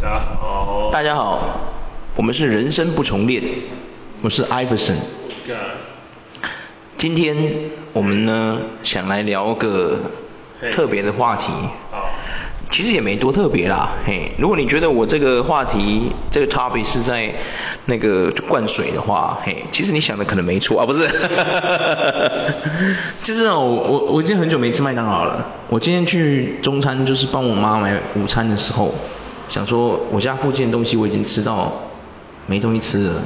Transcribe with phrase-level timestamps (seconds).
[0.00, 1.40] 大家好，大家好，
[2.14, 3.42] 我们是人生不重练，
[4.22, 4.94] 我是 Iverson。
[6.96, 7.36] 今天
[7.92, 9.98] 我们呢想来聊个
[10.72, 11.46] 特别的话题。
[11.90, 12.10] 好。
[12.70, 17.34] 其实也没多特别啦，嘿，如果你觉得我这个话题这个 topic 是在
[17.86, 20.78] 那个灌水的话，嘿，其实你想的可能没错。
[20.78, 21.08] 啊，不是，
[23.24, 28.94] 就是我我我已经很久没吃麦当劳了，我今天去中餐就是帮我妈买午餐的时候，
[29.48, 31.90] 想说我家附近的东西我已经吃到
[32.46, 33.22] 没东西吃了，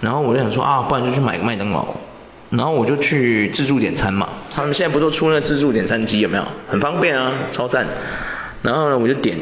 [0.00, 1.86] 然后我就想说啊，不然就去买个麦当劳，
[2.50, 6.44] 然后我就去自助点餐嘛，他们现在不都出那自助点餐机有没有？
[6.68, 7.86] 很方便啊，超赞。
[8.62, 9.38] 然后呢，我就点，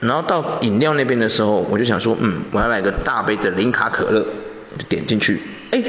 [0.00, 4.20] 然后到饮料那边的时候，我就想说，嗯，我要来个大杯的零卡可乐，
[4.76, 5.40] 就点进去。
[5.70, 5.82] 哎，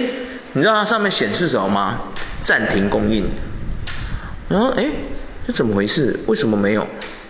[0.53, 1.99] 你知道它上面显示什么吗？
[2.41, 3.25] 暂停供应。
[4.47, 4.85] 然后哎，
[5.45, 6.19] 这怎么回事？
[6.27, 6.87] 为什么没有？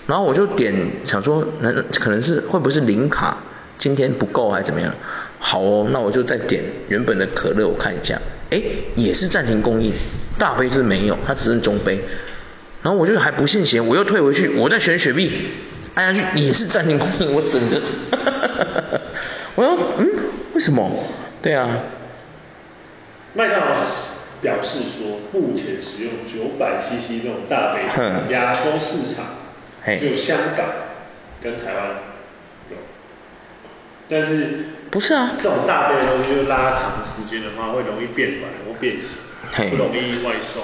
[0.09, 0.73] 然后我就点，
[1.05, 3.37] 想说，那可能是会不会是零卡
[3.77, 4.91] 今天不够还是怎么样？
[5.39, 8.19] 好哦，那我就再点原本的可乐，我看一下。
[8.49, 8.59] 哎，
[8.95, 9.93] 也是暂停供应，
[10.39, 11.99] 大杯是没有，它只剩中杯。
[12.81, 15.31] 然后我就还不信邪，我又退回去，我再选雪碧，
[15.93, 17.79] 按下去也是暂停供应，我整个，
[19.53, 20.09] 我说嗯，
[20.55, 20.89] 为什么？
[21.43, 21.69] 对啊。
[23.35, 23.85] 麦当劳
[24.41, 29.25] 表示说，目前使用九百 CC 这种大杯，亚洲市场
[29.85, 30.65] 只有香港
[31.41, 31.83] 跟台湾
[32.69, 32.77] 有，
[34.09, 40.63] 但是不是啊，这种大杯的东西就拉长时间的话，会容易变软或变形，不容易外送。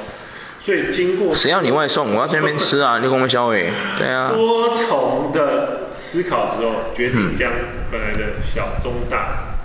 [0.59, 2.15] 所以经过谁要你外送？
[2.15, 2.97] 我要在那边吃啊！
[2.97, 4.31] 六公分消费，对啊。
[4.33, 7.51] 多重的思考之后，决定将
[7.91, 9.57] 本来的小、中、大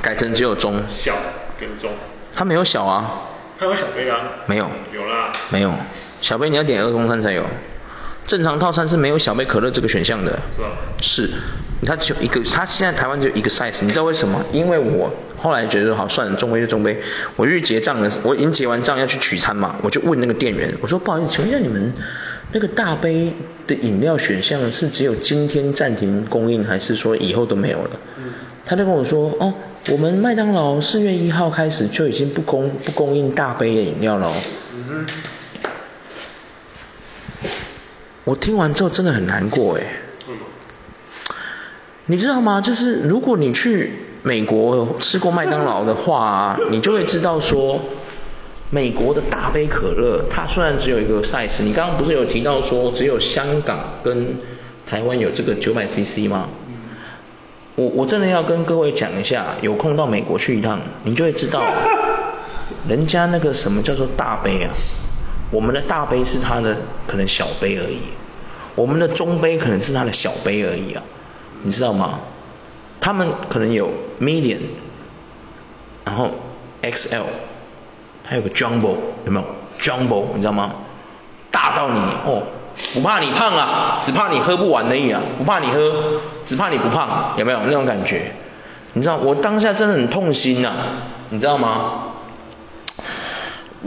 [0.00, 0.84] 改成只有中。
[0.88, 1.16] 小
[1.58, 1.90] 跟中。
[2.32, 3.22] 它没有小啊。
[3.58, 4.20] 它有小杯啊？
[4.46, 4.70] 没有。
[4.92, 5.32] 有啦。
[5.50, 5.72] 没有，
[6.20, 7.44] 小杯你要点二公升才有。
[8.26, 10.40] 正常套餐是没有小杯可乐这个选项的。
[10.56, 10.68] 是吧？
[11.00, 11.30] 是。
[11.86, 14.42] 它就一个，它现在台湾就一个 size，你知道为什么？
[14.52, 16.98] 因为我后来觉得好算了，中杯就中杯。
[17.36, 21.92] 我去结账的我已经结完账要去取餐嘛，我就问那个店员，我说不好意思，请问一下你们
[22.52, 23.34] 那个大杯
[23.66, 27.90] 的饮料选项是只有今天暂停供应，还是说以后都没有了？
[28.16, 28.32] 嗯。
[28.64, 29.52] 他就跟我说，哦，
[29.90, 34.32] 我们麦当劳四月一号开始就已经不供不供应大杯的饮料了。
[34.74, 35.06] 嗯哼。
[38.24, 39.82] 我听完之后真的很难过哎。
[42.06, 42.60] 你知道吗？
[42.60, 43.90] 就是如果你去
[44.22, 47.80] 美国吃过麦当劳的话，你就会知道说，
[48.70, 54.36] 美国的大杯可乐，它虽然只有一个 size，你刚刚不是有提到说只有香港跟
[54.86, 56.48] 台湾有这个九百 CC 吗？
[57.76, 61.64] 我我真的要跟各位讲一下，有空到美国去一趟，你就会知道，
[62.86, 64.74] 人家那个什么叫做大杯啊？
[65.54, 66.76] 我们的大杯是他的
[67.06, 68.00] 可能小杯而已，
[68.74, 71.02] 我们的中杯可能是他的小杯而已啊。
[71.62, 72.18] 你知道吗？
[73.00, 73.88] 他们可能有
[74.20, 74.58] medium，
[76.04, 76.32] 然后
[76.82, 77.22] XL，
[78.26, 79.46] 还有个 jumbo，有没有
[79.78, 80.72] ？jumbo，你知道吗？
[81.52, 82.42] 大到你哦，
[82.92, 88.32] 不怕你胖啊，只怕你喝不完而已啊，不怕你喝，只怕你不胖，有没有那种感觉？
[88.94, 90.72] 你知道我当下真的很痛心呐，
[91.30, 92.08] 你知道吗？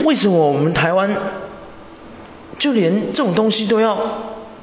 [0.04, 1.10] 为什么我们台湾
[2.58, 3.96] 就连这种东西都要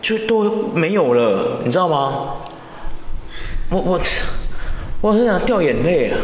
[0.01, 2.35] 就都没有了，你知道吗？
[3.69, 3.99] 我我
[5.01, 6.17] 我很想掉眼泪啊！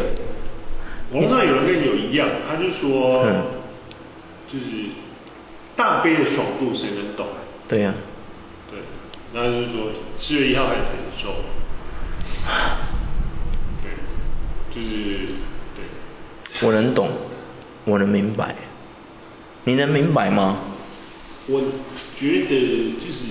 [1.10, 3.44] 我那有人跟你有一样，他就说，嗯、
[4.50, 4.64] 就是
[5.76, 7.26] 大杯的爽度谁能懂？
[7.68, 8.70] 对呀、啊。
[8.70, 8.78] 对，
[9.32, 11.28] 那就是说七月一号还承受。
[13.82, 13.90] 对，
[14.70, 15.18] 就是
[15.74, 16.66] 对。
[16.66, 17.10] 我能懂，
[17.84, 18.54] 我能明白，
[19.64, 20.58] 你能明白吗？
[21.48, 21.60] 我
[22.18, 23.24] 觉得就是，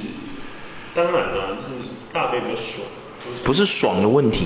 [0.93, 2.85] 当然了，就是大杯比较爽。
[3.43, 4.45] 不是爽的问题，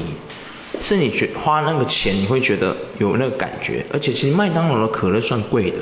[0.79, 5.77] 是你觉花那个钱你会觉得有那个感觉，而且其实麦当劳的可乐算贵的，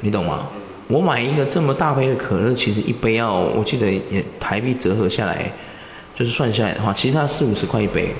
[0.00, 0.48] 你懂吗？
[0.88, 5.52] 我买一个这么大杯的可乐，其实一杯要我记得也台币折合下来，
[6.14, 8.14] 就是算下来的话，其实它四五十块一杯，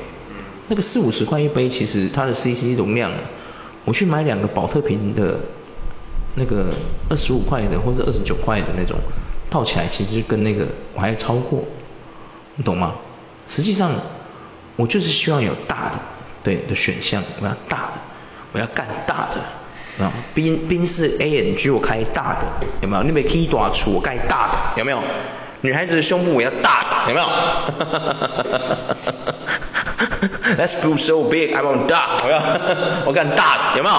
[0.68, 3.10] 那个四五十块一杯，其实它的 CC 容量，
[3.84, 5.40] 我去买两个保特瓶的，
[6.34, 6.66] 那个
[7.08, 8.98] 二十五块的或者二十九块的那种，
[9.50, 11.64] 套起来其实跟那个我还要超过，
[12.56, 12.94] 你懂吗？
[13.48, 13.90] 实际上，
[14.76, 15.98] 我就是希望有大的，
[16.42, 17.98] 对的选项，我要大的，
[18.52, 23.02] 我要干大的，啊，宾宾士 A N G，我开大的，有没有？
[23.02, 25.02] 你没开大厨我开大的，有没有？
[25.60, 27.26] 女孩子的胸部我要大的，有没有
[30.56, 32.42] ？Let's be so big, I want 大， 我要
[33.06, 33.94] 我干大的，有没有？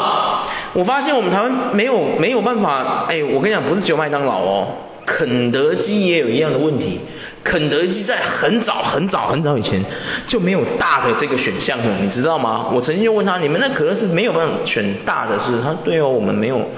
[0.74, 4.68] 我发现我们台湾没有没有办法，哎，我跟你讲，不是只有麦当劳哦，
[5.06, 7.02] 肯德基也有一样的问题。
[7.44, 9.84] 肯德基在很早很早很早以前
[10.28, 12.70] 就没有大的这个选项了，你知道吗？
[12.74, 15.62] 我曾经就问他，你们那可乐是没有办法选大的是？
[15.62, 16.70] 他说对哦，我们没有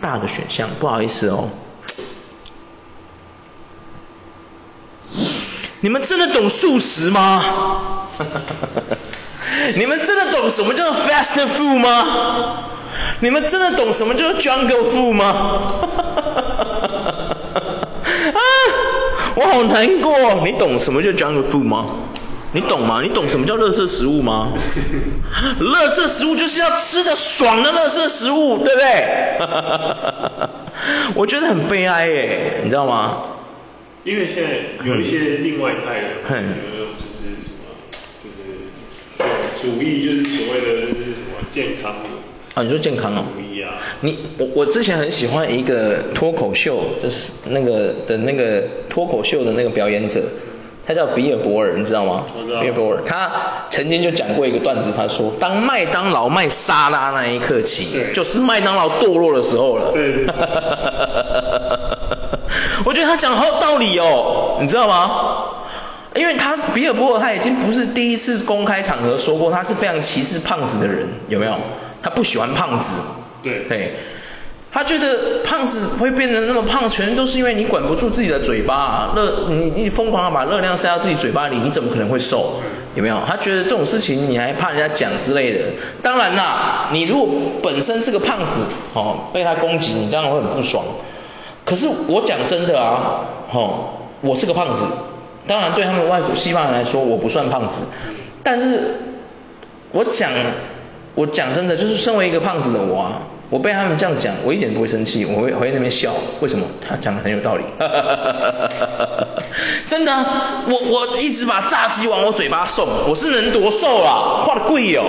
[0.00, 1.50] 大的选项，不好意思哦。
[5.80, 8.08] 你们真的懂素食吗？
[9.76, 12.70] 你们真的懂什么叫 fast food 吗？
[13.20, 15.72] 你们真的懂什么叫做 jungle food 吗？
[18.34, 18.40] 啊，
[19.36, 20.42] 我好难过。
[20.44, 21.86] 你懂什么叫 jungle food 吗？
[22.52, 23.02] 你懂吗？
[23.02, 24.52] 你懂什么叫垃圾食物吗？
[25.60, 29.38] 垃圾食物就是要吃得爽的垃圾食物，对不对？
[31.16, 33.22] 我觉得很悲哀耶，你知道吗？
[34.04, 34.50] 因为现在
[34.86, 37.64] 有一些另外一派的，有没有就是什么，
[38.22, 38.40] 就是
[39.60, 41.92] 主义，就是所谓的就是什么健康
[42.54, 42.62] 啊？
[42.62, 43.24] 你说健康哦？
[44.00, 50.22] 你我我之前很喜欢一个脱口秀，就是那个的那个脱口秀的那个表演者，
[50.86, 52.24] 他叫比尔博尔，你知道吗？
[52.50, 52.60] 道。
[52.60, 53.30] 比尔博尔，他
[53.70, 59.92] 曾经就讲过一个段子，他说，当麦当劳卖沙拉那一刻起，就是麦当劳堕落的时候了。
[59.92, 60.26] 对对。
[62.84, 65.44] 我觉得他讲的好有道理哦，你知道吗？
[66.14, 71.56] 因为他比尔博尔他已经不是第一次公开场合说过他是非常歧视胖子的人，有没有？
[72.04, 72.94] 他不喜欢胖子。
[73.42, 73.64] 对。
[73.66, 73.94] 对。
[74.70, 82.60] 他觉得胖子会变得那么胖，全都是因为你管不住自己的嘴巴，热你你疯狂的把热量塞到自己嘴巴里，你怎么可能会瘦？
[82.96, 83.22] 有没有？
[83.24, 85.60] 他觉得这种事情你还怕人家讲之类的。
[86.02, 87.28] 当然啦，你如果
[87.62, 88.62] 本身是个胖子，
[88.94, 90.84] 哦，被他攻击，你当然会很不爽。
[91.64, 93.20] 可是我讲真的啊，
[93.52, 93.90] 哦，
[94.22, 94.82] 我是个胖子，
[95.46, 97.82] 当然对他们外国西方人来说我不算胖子，
[98.42, 98.96] 但是
[99.92, 100.32] 我讲
[101.14, 103.12] 我讲真的，就是身为一个胖子的我啊，
[103.50, 106.66] 我被他们这样讲，我一点不会生气，我会回在那边笑，为什么？
[106.86, 107.64] 他讲的很有道理，
[109.86, 110.12] 真的，
[110.68, 114.42] 我我一直把炸鸡往我嘴巴送，我是能多瘦啊？
[114.44, 115.04] 画的贵哦，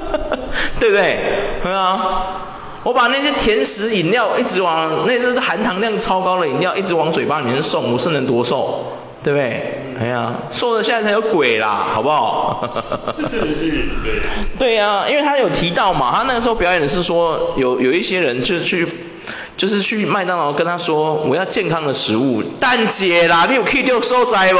[0.80, 1.18] 对不对？
[1.62, 2.46] 对啊。
[2.82, 8.86] 我把那些甜食饮料一直往那些含糖量超高的饮料一直往嘴巴里面送，我是能多瘦，
[9.22, 9.76] 对不对？
[10.00, 12.68] 哎呀，瘦的现在才有鬼啦，好不好？
[13.16, 13.70] 这真的是
[14.02, 14.22] 对。
[14.58, 18.86] 对呀，因为他有提到嘛，他那个时候表演的是说有有一些人就去
[19.56, 24.58] 就是去麦当劳跟他说我要健康的食物，蛋姐啦，你有可以丢收窄不？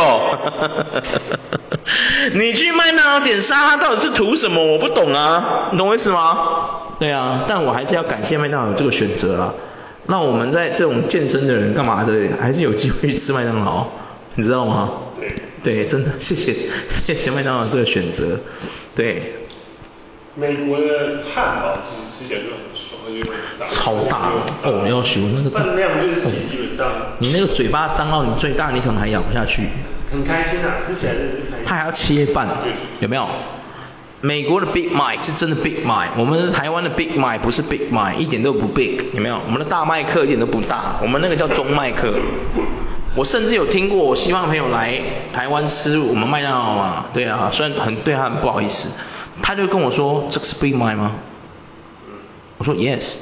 [2.35, 4.63] 你去麦当劳点沙拉到底是图什么？
[4.73, 6.39] 我不懂啊，你懂我意思吗？
[6.99, 9.55] 对啊，但我还是要感谢麦当劳有这个选择啊。
[10.07, 13.87] 那我们在这种健身的人干嘛的，还是有机会去吃麦当劳，
[14.35, 14.91] 你知道吗？
[15.19, 15.33] 对。
[15.63, 16.57] 对，真的谢谢
[16.89, 18.41] 谢谢麦当劳这个选择。
[18.95, 19.35] 对。
[20.37, 23.67] 美国的汉堡其实吃起来就很爽，而且很大。
[23.67, 24.31] 超大
[24.63, 25.51] 哦，要求那个。
[25.51, 26.15] 分量就是
[26.49, 26.87] 基本上。
[27.19, 29.65] 你那个嘴巴张到你最大，你可能还咬不下去。
[30.11, 31.65] 很开心啊，吃起来真的是开心。
[31.67, 32.49] 它还要切半，
[33.01, 33.29] 有没有？
[34.23, 39.41] 美国的 Big Mac 是真的 Big Mac，我们台湾的 Big Mac 不是 Big Mac，一点都不 Big，有没有？
[39.47, 42.15] 我们的大麦克一点都不大，我们那个叫中麦克。
[43.17, 45.01] 我甚至有听过我西方朋友来
[45.33, 48.89] 台湾吃我们麦当劳嘛，对啊，虽然很对他很不好意思，
[49.43, 51.13] 他就跟我说这个是 Big Mac 吗？
[52.59, 53.17] 我说 Yes，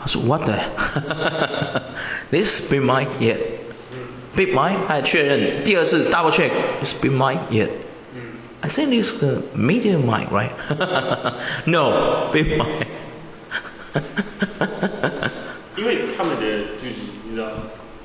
[0.00, 7.68] 他说 What the？This Big Mac，Yeah，Big Mac，他还确认第二次 double check，Is Big Mac，Yeah。
[8.62, 10.50] I think this is the medium mic, right?
[11.66, 12.86] No, big mic.
[15.76, 16.42] 因为他们的
[16.76, 16.94] 就是
[17.28, 17.48] 你知道，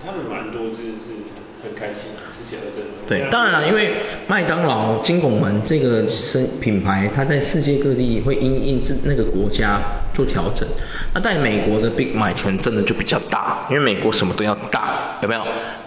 [0.03, 1.21] 他们蛮多就是是
[1.63, 2.91] 很开心，吃起来真的。
[3.07, 3.93] 对，当然了，因为
[4.27, 9.79] 麦当劳金拱门这个生品牌，它在世界各地会因应这那个国家
[10.13, 10.67] 做调整。
[11.13, 12.13] 那在美国的 Big
[12.59, 15.41] 真的就比较大，因为美国什么都要大，有没有？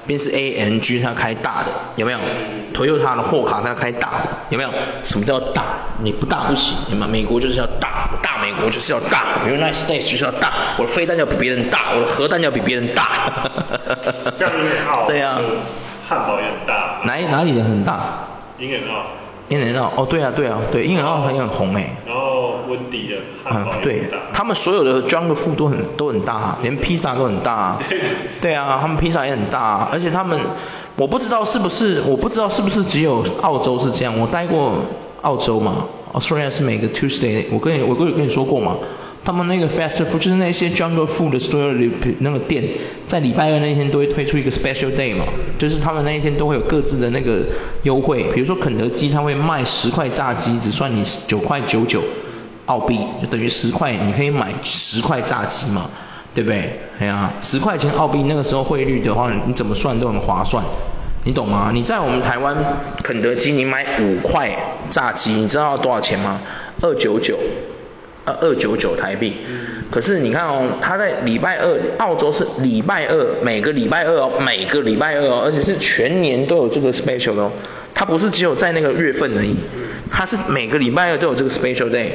[0.07, 2.19] 宾是 AMG 它开大的，有没有
[2.75, 4.71] ？Toyota 的货卡它开大的，有没有？
[5.03, 5.63] 什么叫大？
[6.03, 7.11] 你不大不行，有没有？
[7.11, 13.51] 美国就是要大，大美国就是要大，United States 就是要大，我的飞弹要比别人大，我的核弹要比别人大。
[14.39, 15.07] 这样很好。
[15.09, 15.41] 对啊。
[16.09, 17.01] 汉堡也很大。
[17.05, 18.27] 哪哪里的很大？
[18.59, 19.03] 英人澳。
[19.49, 21.97] 英人澳哦，对啊对啊对，英人澳很很红哎。
[22.07, 23.73] 然后温迪的汉堡
[24.33, 27.77] 他们所有的 junk food 都很都很大，连披萨都很大。
[27.89, 28.01] 对。
[28.41, 30.41] 对啊，他们披萨也很大，而且他们
[30.97, 34.73] 我不知道是不是我不知道是不是只有澳洲是这样，我待过
[35.21, 35.85] 澳洲嘛
[36.15, 38.77] ，Australia 是每个 Tuesday，我跟你我跟你跟你说过嘛。
[39.25, 41.73] 他们那个 fast food 就是那些 jungle food 的所有
[42.19, 42.63] 那个店，
[43.07, 45.25] 在礼拜二那一天都会推出一个 special day 嘛，
[45.59, 47.43] 就是他们那一天都会有各自的那个
[47.85, 52.03] 优惠，比如说肯德基他会卖十块炸鸡，只算你九块九九
[52.67, 55.91] 澳币，就等于十块，你可以买十块炸鸡嘛，
[56.35, 56.81] 对不对？
[56.99, 60.63] 哎呀，十块钱澳币那个时候汇率的话，你怎么算都很划算。
[61.27, 61.71] 你懂吗？
[61.73, 62.55] 你在我们台湾
[63.03, 64.55] 肯德基，你买五块
[64.91, 66.39] 炸鸡，你知道要多少钱吗？
[66.83, 67.39] 二九九，
[68.25, 69.37] 呃，二九九台币。
[69.91, 77.53] 可是你看哦，他在礼拜二，澳洲是礼拜二，每个礼拜二哦，每个礼拜二哦，而且是全年都有这个 special 哦。
[77.95, 79.55] 它不是只有在那个月份而已，
[80.11, 82.09] 它是每个礼拜二都有这个 special day。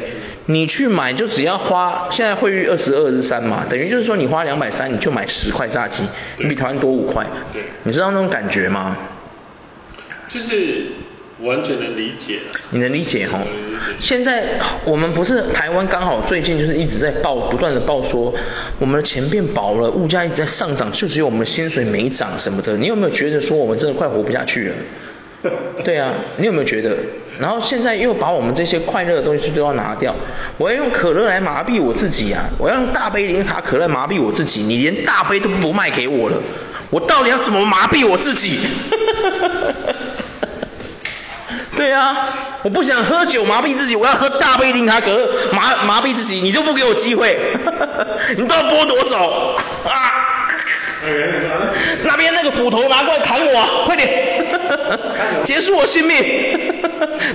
[0.46, 6.04] 你去买就只要花，现在汇率二十二日三嘛，等于就是说你花两百三，你就买十块炸鸡，
[6.38, 7.26] 你比台湾多五块。
[7.84, 8.98] 你知道那种感觉吗？
[10.28, 10.88] 就是
[11.42, 12.40] 完全能理解。
[12.72, 13.40] 你能理解哈？
[14.00, 18.34] 现在我们不是台湾刚好最近就是一直在报，不断的报说
[18.78, 22.78] 我们的钱变薄了，物价一直在上涨，就只有我们的薪水没涨什么的。
[22.78, 24.76] 你有没有觉得说我们真的快活不下去了？
[25.86, 26.98] 对啊，你有没有觉得？
[27.40, 30.14] 然后现在又把我们这些快乐的东西都要拿掉，
[30.58, 32.50] 我要用可乐来麻痹我自己啊！
[32.58, 36.36] 我要用大杯零卡可乐麻痹我自己，你连大杯都不卖给我了，
[36.90, 38.60] 我到底要怎么麻痹我自己？
[41.76, 42.16] 对啊，
[42.64, 47.38] 我不想喝酒麻痹自己，我要喝大杯零卡可乐麻麻痹自己，你就不给我机会，
[48.38, 50.39] 你都要剥夺走啊！
[52.04, 54.10] 那边那个斧头拿过来砍我，快点，
[55.44, 56.18] 结束我性命，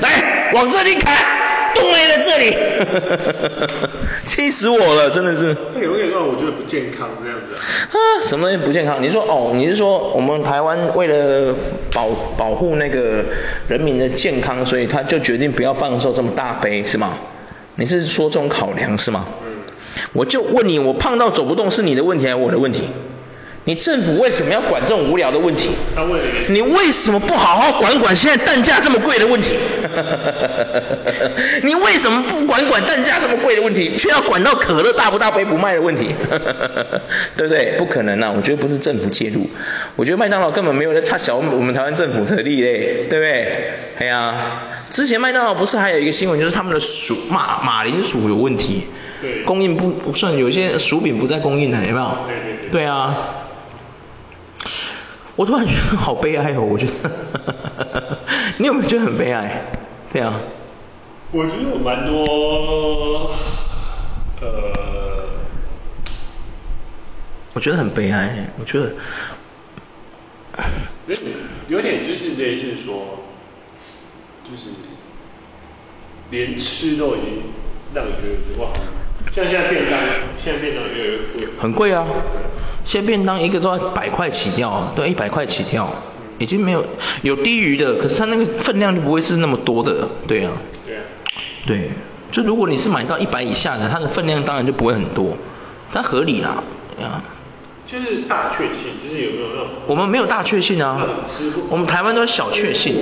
[0.00, 1.14] 来往这里砍，
[1.74, 2.54] 洞没在这里，
[4.26, 5.56] 气死我了，真的是。
[5.74, 7.60] 那有点让我觉得不健康这样子啊。
[7.92, 9.02] 啊，什么东西不健康？
[9.02, 11.54] 你说哦，你是说我们台湾为了
[11.92, 13.24] 保保护那个
[13.68, 17.14] 人民的健康，所以他就决定不要放售这么大杯是吗？
[17.76, 19.26] 你是说这种考量是吗？
[19.44, 19.54] 嗯。
[20.12, 22.90] 我就问你，我胖到走不动是你的问题还是我的问题？
[23.66, 25.70] 你政府为什么要管这种无聊的问题？
[26.48, 29.56] 你为什么不好好管管现在蛋价这么贵的问题？
[31.64, 36.08] 你为什么不管管蛋价这么贵的问题，却要管到可乐大不大杯不卖的问题？
[37.38, 37.76] 对不对？
[37.78, 38.34] 不可能啊！
[38.36, 39.48] 我觉得不是政府介入，
[39.96, 43.70] 我觉得麦当劳根本没有在插小我们台湾政府的力嘞，对不对？
[43.98, 48.86] 哎呀，之前麦当劳不是还有一个新闻，就是他们的薯马马铃薯有问题，
[49.22, 52.18] 对，供应不不算，有些薯饼不再供应了，有没有？
[52.26, 52.70] 对对对。
[52.70, 53.43] 对啊。
[55.36, 58.18] 我突然觉得好悲哀哦，我觉得，
[58.58, 59.62] 你有没有觉得很悲哀？
[60.12, 60.32] 对啊。
[61.32, 63.30] 我觉得有蛮多，
[64.40, 65.30] 呃，
[67.52, 68.92] 我觉得很悲哀，我觉得，
[71.08, 71.32] 有点
[71.68, 73.18] 有点就是类似说，
[74.44, 74.70] 就是
[76.30, 77.42] 连吃都已经
[77.92, 78.70] 让你觉得哇，
[79.32, 79.98] 像现在便当，
[80.36, 81.48] 现在便当越来越贵。
[81.58, 82.06] 很贵啊。
[82.84, 85.90] 现在便当一个都要百块起跳，都要一百块起跳，
[86.38, 86.86] 已经没有
[87.22, 90.52] 有低于的，可是它那个分量就不会是那么多的，对啊。
[90.86, 91.02] 对啊。
[91.66, 91.90] 对，
[92.30, 95.36] 就如果你是买到一百以下的，它的分量当然就不会很多，
[95.92, 96.62] 但合理啦，
[96.96, 97.22] 对啊。
[97.86, 99.68] 就是大确幸，就是有没有那种？
[99.86, 101.06] 我们没有大确幸啊，
[101.70, 102.96] 我们台湾都是小确幸。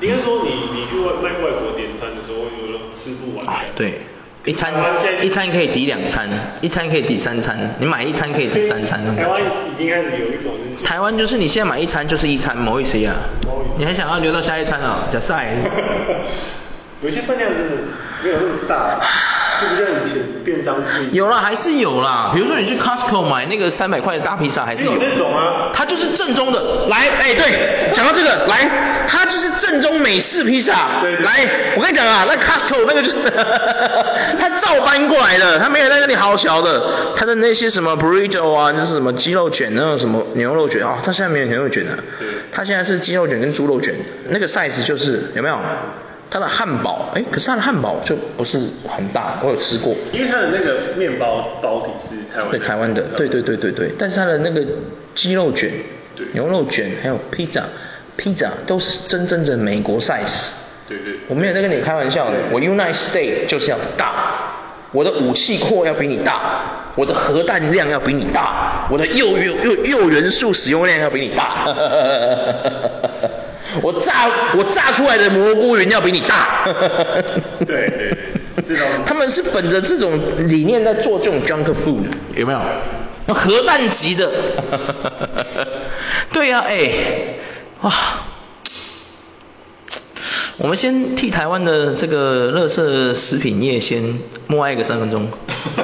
[0.00, 3.46] 应该说你你去外卖外国点餐的时候，有那种吃不完。
[3.46, 4.00] 啊，对。
[4.46, 4.72] 一餐
[5.20, 6.28] 一餐可以抵两餐，
[6.62, 8.98] 一餐可以抵三餐，你买一餐可以抵三餐。
[9.14, 10.84] 台湾已经开始有一种就是。
[10.84, 13.16] 台湾就是你现在买一餐就是一餐，不好意思啊。
[13.78, 15.06] 你还想要留到下一餐啊？
[15.10, 15.54] 假赛。
[17.02, 17.76] 有些分量真的
[18.22, 19.00] 没有那么大。
[19.60, 21.10] 就不是像以前便当是？
[21.12, 22.30] 有啦，还是有啦。
[22.34, 24.92] 比如说你去 Costco 买那个三百块的大披萨，还是有。
[24.92, 25.68] 有那种啊。
[25.74, 26.86] 它就是正宗的。
[26.88, 28.69] 来，哎，对，讲到这个，来，
[30.10, 31.04] 美式披萨。
[31.04, 33.16] 来，我跟你讲啊，那 Costco 那个就是，
[34.40, 36.82] 他照搬过来的，他没有在那里好小的。
[37.14, 41.96] 他的那些什么 burrito 啊，就是什么鸡肉卷，那种什么牛肉卷啊，他现在没有牛肉卷了。
[42.18, 42.26] 对。
[42.50, 43.94] 它现在是鸡肉卷跟猪肉卷，
[44.30, 45.56] 那个 size 就是有没有？
[46.28, 49.94] 它的汉堡，哎，可是它的汉堡就不是很大，我有吃过。
[50.12, 52.50] 因为它的那个面包包体是台湾。
[52.50, 53.92] 对，台湾的，对对对对对。
[53.96, 54.66] 但是它的那个
[55.14, 55.70] 鸡肉卷、
[56.16, 57.62] 对牛肉卷还有披萨，
[58.16, 60.48] 披萨都是真正的美国 size。
[60.88, 61.14] 对对。
[61.28, 64.12] 我没有在跟你开玩笑的，我 United States 就是要大，
[64.92, 71.66] 我的武器库要比你大，我的核弹量要比你大，我的铀元铀铀元素使用量要比你大。
[73.82, 76.64] 我炸我炸出来的蘑菇云要比你大。
[77.64, 78.16] 对对
[78.66, 78.76] 对，
[79.06, 82.02] 他们是本着这种理念在做这种 junk food，
[82.34, 82.60] 有没有？
[83.32, 84.28] 核弹级的。
[86.32, 86.90] 对呀、啊，哎，
[87.82, 87.92] 哇，
[90.58, 95.28] 我们先替台湾的这个乐色食品业先默哀个三分钟。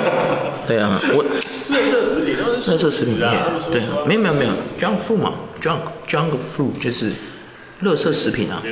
[0.67, 1.25] 对啊，我。
[1.69, 2.71] 乐色食品都是。
[2.71, 3.27] 垃圾食品业，
[3.71, 4.51] 对，没有没有没有
[4.81, 7.13] ，junk food 嘛，junk junk food 就是。
[7.81, 8.63] 乐色食品啊，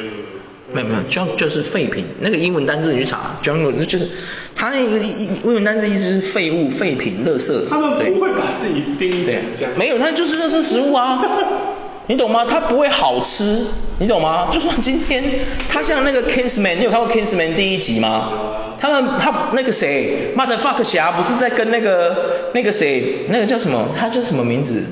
[0.72, 4.08] 没有没有，junk 就是废品，那个英文单字你去查，junk 就是，
[4.56, 7.68] 它那个英文单字意思是废物、废品、垃圾。
[7.68, 9.72] 他们不会把自己定义成这样。
[9.76, 11.22] 没有，那就是垃圾食物啊。
[12.06, 12.44] 你懂吗？
[12.48, 13.64] 它不会好吃，
[13.98, 14.48] 你懂吗？
[14.50, 15.24] 就算今天
[15.68, 18.76] 它像那个 Kingsman，你有看过 Kingsman 第一集吗？
[18.78, 23.88] 他们他那个谁，Mother Fuck 侠不是在跟那个那个谁，那个叫什么？
[23.98, 24.82] 他叫什么名字？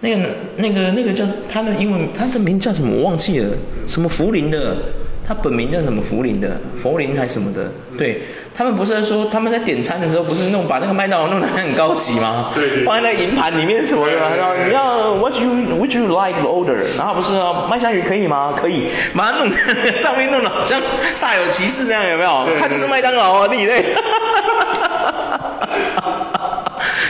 [0.00, 0.16] 那个
[0.56, 2.96] 那个那个叫他的英文，他的名叫什么？
[2.96, 3.50] 我忘记了，
[3.86, 4.76] 什么福林的。
[5.24, 7.70] 他本名叫什么福林的，佛林还是什么的？
[7.98, 8.22] 对，
[8.58, 12.50] 他们不是说他们在点餐的时候不是弄把那个麦当劳弄得很高级吗？
[12.56, 16.96] 对，对，放在那个银盘里面什么的，然后你要 What you Would you like the order？
[16.96, 18.54] 然后不是说麦香鱼可以吗？
[18.56, 19.52] 可以，把它弄
[19.94, 20.82] 上面弄得好像
[21.14, 22.48] 煞有其事这样有没有？
[22.58, 23.84] 他就是麦当劳啊，你嘞。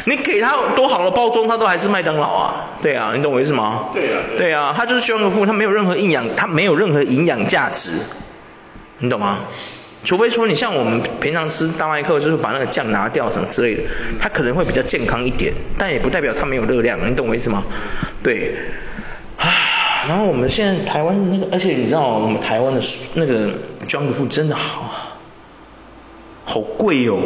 [0.04, 2.54] 你给他多好的包装，他都还是麦当劳啊。
[2.82, 3.86] 对啊，你懂我意思吗？
[3.94, 4.20] 对啊。
[4.36, 7.92] 对啊，他就是休养他没有任何营养，他没有任何营养价值，
[8.98, 9.38] 你懂吗？
[10.08, 13.82] 除非说你像我们平常吃大麦克，就是把那个酱拿掉什么之类的，
[14.18, 17.62] 它可能会比较健康一点，但也不代表它没有热量，你懂我意思吗？
[18.22, 18.54] 对。
[19.36, 22.80] 啊，然后我们现在台湾那个，而且你知道我们台湾的
[23.16, 23.50] 那个
[23.86, 25.18] junk food 真的好，
[26.46, 27.18] 好贵哦。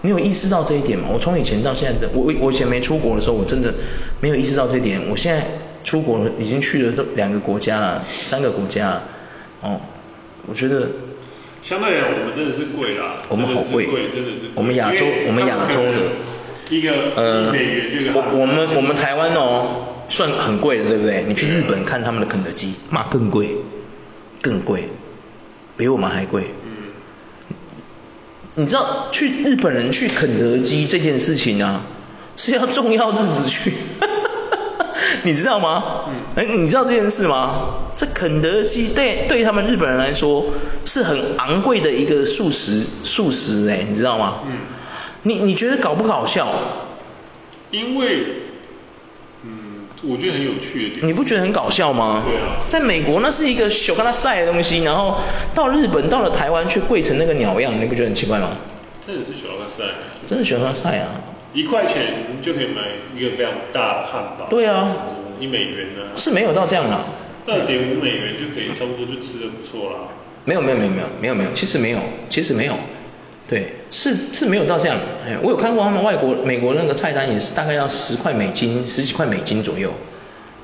[0.00, 1.10] 你有意识到这一点吗？
[1.12, 3.72] 我从以前到现在，我我以前没出国的时候，我真的
[4.20, 5.00] 没有意识到这一点。
[5.08, 5.46] 我现在
[5.84, 9.02] 出国，已经去了这两个国家了，三个国家了，
[9.60, 9.80] 哦，
[10.48, 10.88] 我觉得
[11.64, 16.12] 相对来讲，我们真的是贵啦，我们好贵，真的是贵，我们亚洲，我们亚洲的
[16.68, 21.24] 一个呃美元这个，我我们我们台湾哦，算很贵的，对不对？
[21.26, 23.56] 你去日本看他们的肯德基，妈更贵，
[24.42, 24.90] 更贵，
[25.78, 26.42] 比我们还贵。
[28.56, 31.86] 你知道去日本人去肯德基这件事情啊，
[32.36, 33.72] 是要重要日子去，
[35.24, 36.04] 你知道吗？
[36.08, 36.14] 嗯。
[36.36, 37.90] 哎，你知道这件事吗？
[37.94, 40.46] 这肯德基对对他们日本人来说
[40.84, 44.40] 是很昂贵的一个素食素食哎，你知道吗？
[44.46, 44.58] 嗯。
[45.22, 46.48] 你你觉得搞不搞笑？
[47.70, 48.26] 因为。
[49.46, 49.60] 嗯
[50.06, 52.24] 我觉得很有趣的点，你不觉得很搞笑吗？
[52.26, 55.18] 对啊，在美国那是一个小跟他晒的东西，然后
[55.54, 58.50] 到日本到了台湾却贵成那个鸟样，你不觉得很奇怪吗？
[59.06, 59.90] 真的是小跟他晒，
[60.26, 61.08] 真的小跟他晒啊！
[61.54, 62.82] 一块钱就可以买
[63.16, 64.46] 一个非常大的汉堡。
[64.50, 64.90] 对啊，
[65.40, 66.02] 一美元呢？
[66.16, 67.04] 是没有到这样啊。
[67.46, 69.98] 二点五美元就可以差不多就吃得不错啦。
[70.44, 72.76] 没有没有没有没有没有没有，其实没有，其实没有。
[73.46, 79.92] 对，是是没有到这样，哎，我有看过他们外国美国那个菜单也是大概要十块美金，十几块美金左右。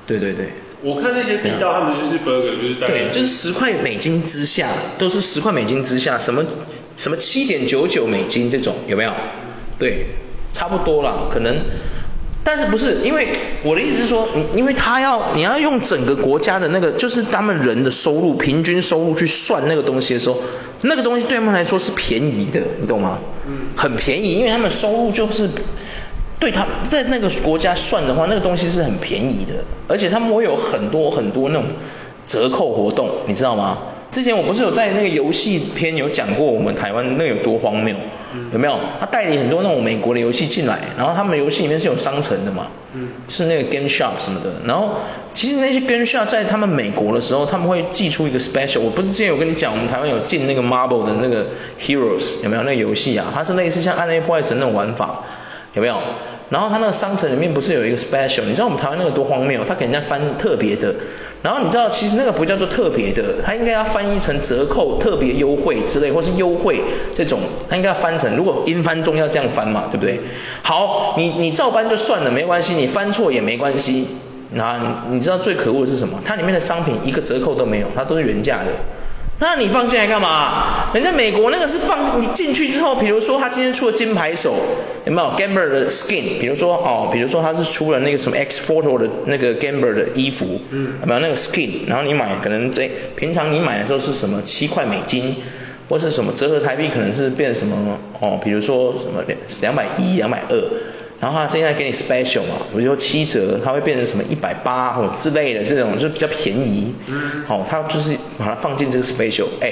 [0.07, 0.49] 对对对。
[0.83, 2.93] 我看那些频道他们就是 burger 就是大概。
[2.93, 6.43] 对，就是十块美金之下，都是十块美金之下，什么
[6.97, 9.13] 什么七点九九美金这种有没有？
[9.77, 10.07] 对，
[10.53, 11.55] 差不多啦，可能。
[12.43, 13.27] 但是不是，因为
[13.63, 20.37] 我的意思是说，你因为他要你要用整个国家的那个，就是他们人的收入平均收入去算那个东西的时候，
[20.81, 23.19] 那个东西对他们来说是便宜的，你懂吗？
[23.45, 23.67] 嗯。
[23.77, 25.47] 很便宜，因为他们收入就是
[26.39, 31.65] 对他在那个国家算的话，那个东西是很便宜的，而且他们会有很多很多那种
[32.25, 33.77] 折扣活动，你知道吗？
[34.11, 37.95] 之前我不是有在那个游戏篇有讲过我们台湾那有多荒谬，
[38.53, 38.79] 有没有？
[38.99, 44.53] 他代理很多那种美国的游戏进来，然后他们游戏里面是有商城的嘛，嗯是那个 Game Shop 什么的。
[44.65, 44.95] 然后
[45.33, 48.79] 其实那些 Game Shop 在他们美国的时候，他们会寄出一个 Special。
[48.79, 51.47] 我不是之前有跟你讲，我们台湾有进那个 Marvel 的那个
[51.79, 52.63] Heroes 有没有？
[52.63, 55.23] 那个游戏啊，它是类似像暗黑破坏神那种玩法，
[55.73, 55.97] 有没有？
[56.51, 58.43] 然后它那个商城里面不是有一个 Special？
[58.43, 59.63] 你知道我们台湾那个多荒谬？
[59.63, 60.93] 他给人家翻特别的。
[61.41, 66.81] 然后你知道，其实那个不叫做特别的，它应该要翻译成折扣、特别优惠之类，或是优惠
[67.15, 70.19] 这种，它应该要翻成，如果英翻中要这样翻嘛，对不对？
[70.61, 74.05] 好，你你照搬就算了，没关系，你翻错也没关系。
[74.51, 76.19] 那，你知道最可恶的是什么？
[76.25, 78.71] 它里面的商品一个折扣都没有，它都是原价的。
[79.41, 80.91] 那你放进来干嘛？
[80.93, 84.53] 人家美国那个是放你进去之后，比如说他今天出了金牌手，
[85.03, 86.39] 有没有 Gambler 的 skin？
[86.39, 91.87] 比如说哦，比如说他是出了那个什么 X Photo 的那个 Gambler 的衣服，嗯，有没有那个 skin？
[91.87, 95.35] 然后你买可能这平常你买的时候是什么七块美金，
[95.89, 100.61] 或是什么折合台币可能是变什么哦，比如说什么两两百一、两百二。
[101.21, 106.95] 然后他现在给你 special 嘛，比如说七折，它会变成什么一百八或之类的这种，就比较便宜。
[107.05, 107.45] 嗯。
[107.47, 109.71] 好，他就是把它放进这个 special，哎，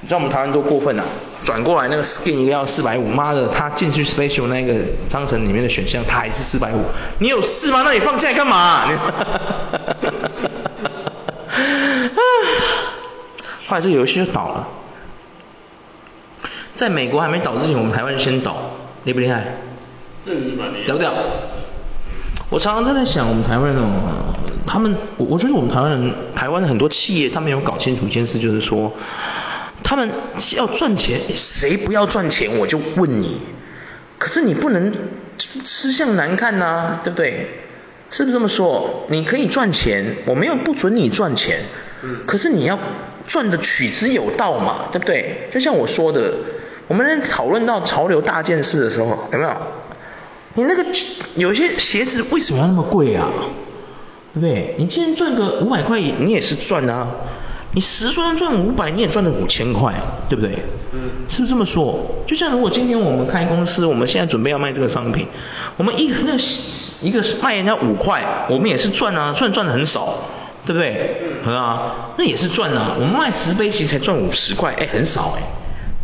[0.00, 1.04] 你知道我们台湾多过分啊？
[1.44, 4.74] 转过来那个 skin 一个要四百五，妈的，他进去 special 那个
[5.06, 6.82] 商城里面的选项，他还是四百五，
[7.20, 7.82] 你有事吗？
[7.84, 8.86] 那你放进来干嘛？
[8.86, 9.28] 哈哈哈
[10.00, 10.50] 哈哈哈。
[13.66, 14.66] 后来这个游戏就倒了，
[16.74, 18.56] 在美国还没倒之前，我们台湾就先倒，
[19.04, 19.44] 厉不厉害？
[20.84, 21.12] 屌屌！
[22.50, 24.34] 我常常在在想，我们台湾人哦，
[24.66, 28.92] 他们，我我觉得我们台湾人，台湾的很多企业，他们有搞清楚一件事，就是说，
[29.82, 30.10] 他们
[30.56, 33.40] 要赚钱，谁不要赚钱，我就问你。
[34.18, 34.92] 可是你不能
[35.38, 37.48] 吃相难看呐、啊，对不对？
[38.10, 39.04] 是不是这么说？
[39.08, 41.60] 你可以赚钱，我没有不准你赚钱，
[42.02, 42.78] 嗯，可是你要
[43.26, 45.48] 赚的取之有道嘛，对不对？
[45.52, 46.32] 就像我说的，
[46.88, 49.54] 我们在讨论到潮流大件事的时候，有没有？
[50.58, 50.84] 你那个
[51.36, 53.28] 有些鞋子为什么要那么贵啊？
[54.34, 54.74] 对不对？
[54.76, 57.06] 你今天赚个五百块，你也是赚啊。
[57.74, 59.94] 你十双赚五百，你也赚了五千块，
[60.28, 60.58] 对不对？
[60.92, 61.10] 嗯。
[61.28, 62.24] 是不是这么说？
[62.26, 65.28] 就像如果今天我们开公司，我们现在准备要卖这个商品，
[65.76, 66.32] 我们一个那
[67.02, 70.12] 一个卖人家五块，我们也是赚啊，虽然赚的很少，
[70.66, 71.22] 对不对？
[71.44, 71.56] 嗯。
[71.56, 72.96] 啊，那也是赚啊。
[72.98, 75.42] 我们卖十杯其实才赚五十块，哎，很少哎，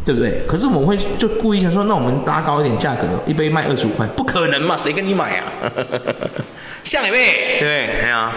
[0.05, 0.43] 对不对？
[0.47, 5.53] 可是我们会就故意想说，那我们搭高一点价格，一杯卖二十五块，不可能嘛，谁跟你买啊？
[6.85, 8.01] 像一杯，对不对？
[8.03, 8.33] 哎呀，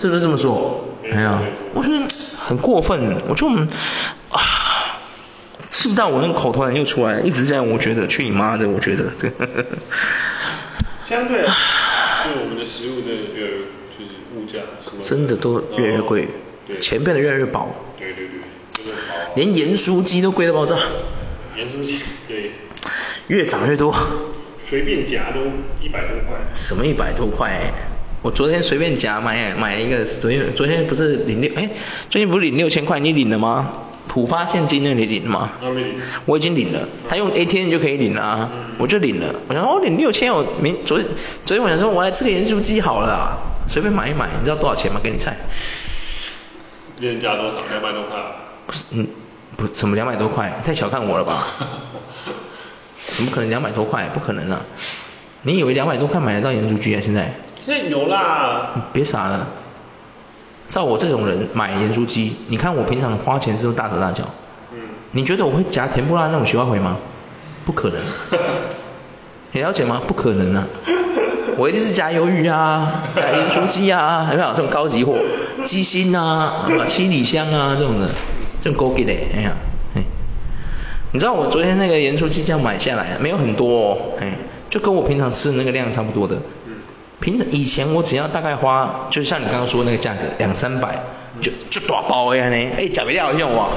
[0.00, 0.88] 是不是这么说？
[1.12, 1.40] 哎呀，
[1.74, 2.00] 我觉得。
[2.46, 3.48] 很过分，我就
[4.28, 5.00] 啊，
[5.70, 9.04] 吃不到我那个口头禅又出来，一直这样，我觉得去你妈的，我觉得。
[11.08, 11.54] 相对啊，
[12.24, 13.46] 对我们的食物的越
[13.98, 16.28] 就是物价什么，真的都越来越贵，
[16.66, 17.74] 对，钱变得越来越薄。
[17.98, 18.40] 对对对。
[19.34, 20.76] 连盐酥鸡都贵到爆炸。
[21.56, 22.52] 盐酥鸡，对。
[23.28, 23.94] 越涨越多。
[24.68, 25.40] 随便夹都
[25.84, 26.36] 一百多块。
[26.52, 27.72] 什么一百多块？
[28.22, 31.68] 我昨天随便夹买买一个，昨天昨天不是领六，哎，
[32.08, 33.72] 最近不是领六千块，你领了吗？
[34.08, 35.52] 浦发现金那你领了吗？
[35.62, 35.94] 我没领。
[36.24, 39.34] 我已经领了，他用 ATM 就可以领了啊，我就领了。
[39.48, 41.06] 我想哦领六千，我明昨天
[41.44, 43.36] 昨天我想说我来吃个盐酥鸡好了啊，
[43.68, 45.00] 随便买一买，你知道多少钱吗？
[45.02, 45.36] 给你猜。
[47.00, 47.56] 原价多少？
[47.70, 48.18] 两百多块。
[48.66, 49.06] 不是，嗯，
[49.56, 50.60] 不，怎么两百多块？
[50.64, 51.46] 太小看我了吧？
[53.12, 54.08] 怎么可能两百多块？
[54.08, 54.60] 不可能啊！
[55.42, 57.00] 你以为两百多块买得到盐酥鸡啊？
[57.02, 57.34] 现在？
[57.66, 58.70] 那有啦！
[58.92, 59.46] 别傻了，
[60.68, 64.24] 照我这种人买盐酥鸡，你看我平常花钱是不是大手大脚？
[64.72, 64.78] 嗯。
[65.12, 66.96] 你觉得我会夹甜不辣那种雪花回吗？
[67.64, 68.00] 不可能。
[69.52, 70.00] 你了解吗？
[70.06, 70.66] 不可能啊！
[71.56, 75.16] 我一定是夹鱿鱼啊， 夹盐酥鸡啊，有没有这种高级货？
[75.64, 78.08] 鸡心啊，七里香啊这种的，
[78.64, 79.52] 这种高级的，哎呀，
[79.94, 80.02] 嘿。
[81.12, 84.38] 你知道我昨天那个盐酥鸡这样买下来，没有很多哦，哎，
[84.70, 86.38] 就跟我平常吃的那个量差不多的。
[87.20, 90.98] 平常以前我只要大概花，就像你刚刚说的那个价格，两三百，
[91.42, 93.68] 就就大包呀呢，哎，假不掉好像我。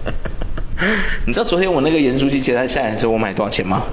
[1.24, 3.84] 你知道昨天我那个盐酥鸡结单下来的时候，我买多少钱吗？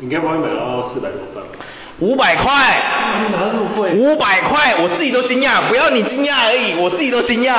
[0.00, 1.42] 应该帮你买到四百多份。
[2.00, 2.52] 五百块。
[3.94, 7.54] 五百块，我自己都惊讶，不要你惊讶而已，我自己都惊讶。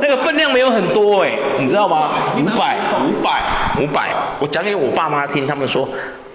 [0.00, 2.10] 那个分量没有很多哎，你知道吗？
[2.36, 3.42] 五百，五百，
[3.80, 5.88] 五百，我讲给我爸妈听，他们说。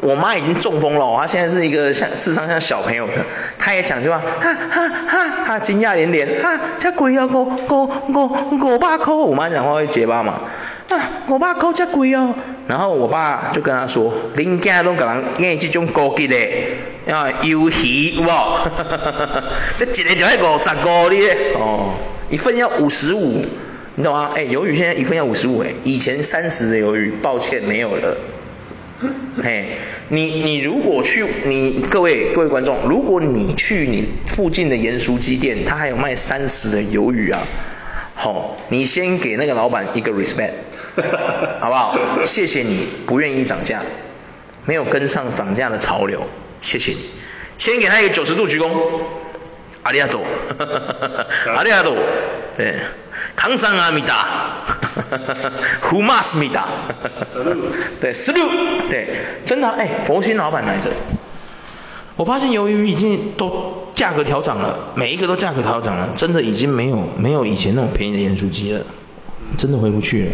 [0.03, 3.13] 我妈已经中风了，她现在是一个像智商像小朋友的，
[3.57, 10.41] 她也讲句话，哈哈哈，她惊讶连连，哈，这贵啊，五五五五百块，我妈讲话会结巴嘛，
[10.89, 12.35] 啊，五百块这贵哦，
[12.67, 16.35] 然后我爸就跟她说，恁家拢给人养这种高级的，
[17.07, 18.27] 啊，鱿鱼有无？
[18.27, 19.43] 哈哈哈，
[19.77, 21.93] 这一个就要五十五哩，哦，
[22.29, 23.45] 一份要五十五，
[23.95, 24.31] 你懂吗？
[24.35, 28.17] 哎，鱿鱼现在一份要五十五，哎，以前三十的鱿鱼，抱歉没有了。
[29.43, 29.77] 嘿，
[30.09, 37.41] 你你如果去你各位各位观众，如果你去你附近的盐酥鸡店，他还有卖三十的鱿鱼啊，
[38.15, 40.51] 好，你先给那个老板一个 respect，
[41.59, 41.97] 好不好？
[42.23, 43.81] 谢谢你不愿意涨价，
[44.65, 46.27] 没有跟上涨价的潮流，
[46.61, 46.99] 谢谢你，
[47.57, 48.69] 先给他一个九十度鞠躬，
[49.83, 50.21] 阿里阿多，
[51.55, 51.95] 阿里阿多，
[52.57, 52.75] 对。
[53.35, 54.63] 康山阿米达，
[55.81, 56.67] 胡马斯米达，
[57.99, 58.47] 对，十六，
[58.89, 60.89] 对，真的，哎，佛心老板来着。
[62.15, 68.85] 我发现由于已经都价格调涨了，每一个都价格调涨了，真的已经没有没有以前那种便宜的盐酥鸡了，
[69.57, 70.31] 真的回不去了。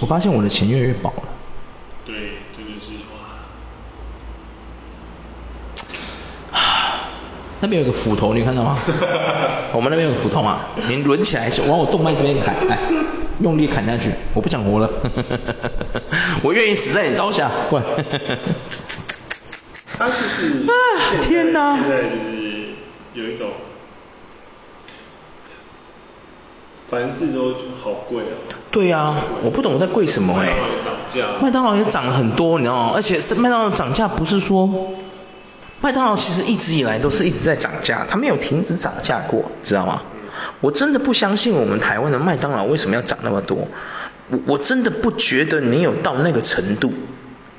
[0.00, 1.22] 我发现我的钱越来越薄了。
[2.04, 2.14] 对，
[2.52, 2.92] 这个是
[6.52, 6.60] 哇。
[7.66, 8.78] 那边有个斧头，你看到吗？
[9.74, 12.78] 我们那边有个斧头啊，你抡起来，往我动脉这边砍，来，
[13.40, 14.88] 用力砍下去，我不想活了，
[16.42, 17.84] 我愿意死在你刀下，过来。
[19.98, 20.72] 他就是 啊，
[21.20, 21.76] 天哪！
[21.76, 22.68] 现在就是
[23.14, 23.48] 有一种，
[26.88, 28.34] 凡事都好贵啊。
[28.70, 30.52] 对啊，我不懂我在贵什么哎、欸。
[30.52, 31.26] 麦当劳也涨价。
[31.40, 32.92] 麦当劳也涨了很多，你知道吗？
[32.94, 34.68] 而且是麦当劳涨价不是说。
[35.80, 40.02] 麦当劳其实一直以来都是一直在涨价，它没有停止涨价过，知道吗？
[40.60, 43.68] 我真的不相信我们台湾的麦当劳为什么要涨那么多，
[44.30, 46.92] 我我真的不觉得你有到那个程度。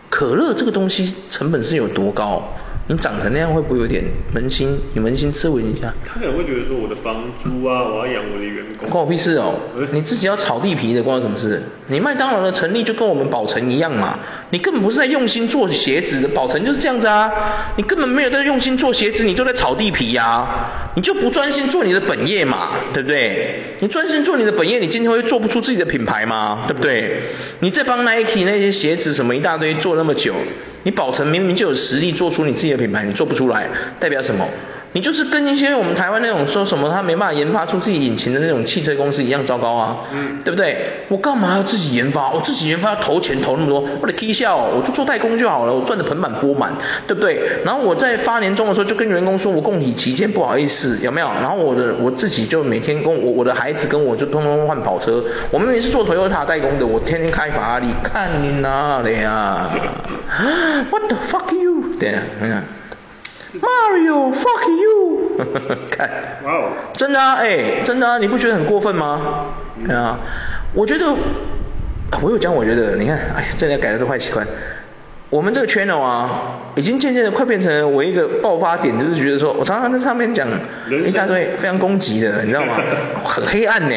[0.09, 2.53] 可乐这个东西成本是有多高？
[2.89, 4.79] 你长成那样会不会有点扪心？
[4.93, 5.93] 你扪心自问一下。
[6.05, 9.55] 他可能会觉得说我的房租啊，我要养我的员工关我屁事哦！
[9.91, 11.61] 你自己要炒地皮的，关我什么事？
[11.87, 14.19] 你麦当劳的成立就跟我们宝城一样嘛，
[14.51, 23.75] 你根本不是在用心做鞋子的，宝成就是这样子啊，你根本没有在用心做鞋子，你都在炒地皮呀、啊，你就不专心做你的本业嘛，对不对？
[23.79, 26.63] 你专心做你的本业，你今天会做不出自己的品牌吗？
[26.67, 27.19] 对不对？
[27.59, 30.33] 你在帮 Nike 那些鞋子什么一大堆做那么久，
[30.87, 33.67] 你宝成明明就有实力做出你自己的品牌，你做不出来，
[33.99, 34.47] 代表什么？
[34.97, 41.03] 你就是跟一些我们台湾那种说什么他没办法研发出自己引擎的那种汽车公司一样糟糕啊，嗯，对不对？
[41.07, 42.31] 我干嘛要自己研发？
[42.31, 46.73] 我自己研发要投钱投那么多，我得 K 笑，我就做代工就好了，我赚的盆满钵满，
[47.05, 47.39] 对不对？
[47.63, 51.27] 然后我在发年终的时候就跟员工说，我供体期间不好意思，有没有？
[51.27, 59.69] 然后我的我自己就每天跟我我的孩子跟我就通通换跑车，我明明是做 Toyota 代工的，我天天开法拉利，看你哪里啊
[60.89, 61.83] ？What the fuck you？
[61.99, 62.63] 对啊，嗯。
[63.53, 65.31] Mario fuck you，
[65.89, 66.09] 看，
[66.43, 69.47] 哇哦，真的啊，哎、欸，真的啊，你不觉得很过分吗？
[69.89, 70.19] 啊，
[70.73, 71.05] 我觉得，
[72.21, 74.45] 我有讲，我觉得，你看，哎呀，这要改的都坏习惯。
[75.29, 80.47] 我们这个 channel 啊，已经渐渐的快变成我一个爆发点，就是觉得说我常常在上面讲
[81.05, 82.75] 一大堆非常攻击的，你知道吗？
[83.23, 83.95] 很黑暗呢。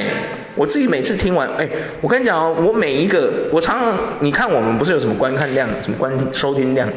[0.56, 1.68] 我自己每次听完，哎，
[2.00, 6.88] 我跟你讲哦，我每一个，我常常，你看我们不是有什么观看量，什么观收听量，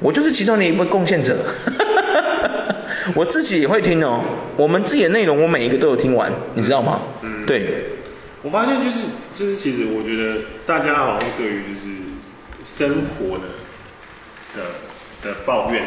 [0.00, 1.36] 我就是其中的一份贡献者。
[3.14, 4.20] 我自己也会听哦，
[4.56, 7.00] 我们自己的内容我每一个都有听完，你知道吗？
[7.22, 7.86] 嗯，对。
[8.42, 8.98] 我发现就是
[9.34, 11.88] 就是其实我觉得大家好像对于就是
[12.64, 13.44] 生活的
[14.54, 14.62] 的
[15.22, 15.82] 的抱怨，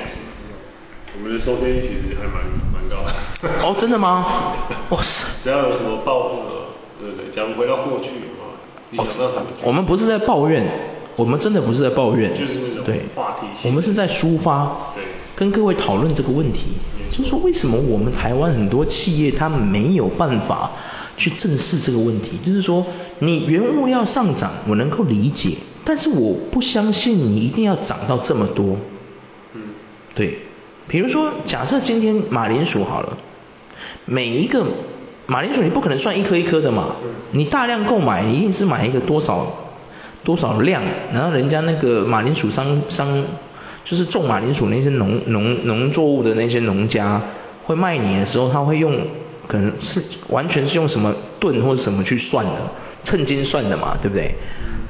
[1.15, 3.67] 我们的收听率其实还蛮蛮高的。
[3.67, 4.23] 哦，真的吗？
[4.89, 5.25] 哇塞！
[5.43, 6.37] 只要有什么抱怨，
[7.03, 8.55] 对对，假如回到过去的话，
[8.89, 9.43] 你想到什么？
[9.63, 10.65] 我们不是在抱怨，
[11.15, 13.69] 我们真的不是在抱怨，就是那种话题性。
[13.69, 15.03] 我们是在抒发，对，
[15.35, 16.61] 跟各位讨论这个问题，
[17.11, 20.71] 就是说为什么我们台湾很多企业它没有办法
[21.17, 22.37] 去正视这个问题？
[22.45, 22.85] 就是说
[23.19, 25.57] 你原物料上涨，我能够理解。
[25.85, 28.77] 但是我不相信你一定要涨到这么多，
[29.53, 29.61] 嗯，
[30.15, 30.37] 对，
[30.87, 33.17] 比如说假设今天马铃薯好了，
[34.05, 34.65] 每一个
[35.25, 36.95] 马铃薯你不可能算一颗一颗的嘛，
[37.31, 39.47] 你大量购买，你一定是买一个多少
[40.23, 40.83] 多少量，
[41.13, 43.23] 然后人家那个马铃薯商商
[43.85, 47.21] 就是种马铃薯那些农农农作物的那些农家
[47.65, 49.07] 会卖你的时候，他会用
[49.47, 52.51] 可能是完全是用什么吨或者什么去算的，
[53.03, 54.35] 称斤算的嘛，对不对？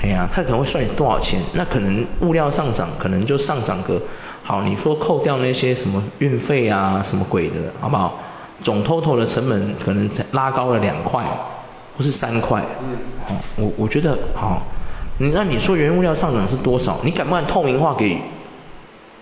[0.01, 4.01] 哎呀，他可能会算你多少钱，那可能物料上涨，可能就上涨个，
[4.41, 8.19] 好，你说扣掉那些什么运费啊，什么鬼的，好不好？
[8.61, 11.23] 总 total 的成本可能拉高了两块，
[11.97, 12.63] 或是三块。
[12.81, 12.97] 嗯。
[13.27, 14.63] 好，我我觉得好，
[15.17, 16.99] 你那你说原物料上涨是多少？
[17.03, 18.17] 你敢不敢透明化给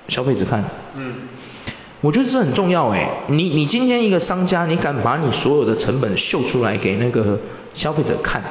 [0.07, 0.63] 消费者看？
[0.95, 1.13] 嗯。
[2.01, 7.39] 我觉得这很重要哎，你你今天一个商家，你敢把你所有的成本秀出来给那个
[7.75, 8.41] 消费者看，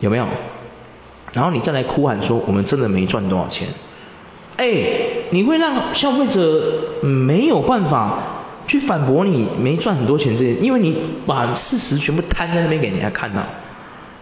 [0.00, 0.26] 有没有？
[1.34, 3.68] 然后你再来哭喊说我们真的没赚多少钱，
[4.56, 4.66] 哎，
[5.30, 8.20] 你会让消费者没有办法
[8.66, 10.96] 去反驳你没赚很多钱这些，因为你
[11.26, 13.44] 把事实全部摊在那边给人家看呐，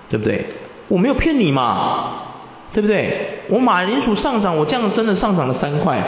[0.09, 0.47] 对不对？
[0.89, 2.15] 我没有骗你嘛，
[2.73, 3.43] 对不对？
[3.49, 6.03] 我马铃薯上涨，我这样真的上涨了三块。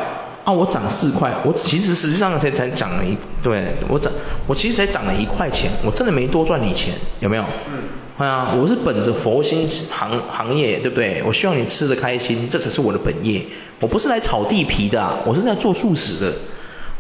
[0.45, 4.13] 啊，我涨四块，我其实实际上才才涨了一，对，我涨，
[4.47, 7.45] 我其实才涨了一块钱，我真的没多赚你钱，有没有？
[7.67, 7.83] 嗯。
[8.19, 11.23] 啊，我是本着佛心行行业，对不对？
[11.27, 13.41] 我希望你吃得开心，这才是我的本业。
[13.81, 16.33] 我不是来炒地皮的啊，我是在做素食的。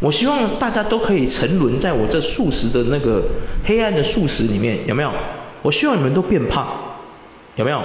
[0.01, 3.23] 我希望大家都可以沉沦在我这素食的那个
[3.65, 5.13] 黑暗的素食里面，有没有？
[5.63, 6.67] 我希望你们都变胖，
[7.57, 7.81] 有没有？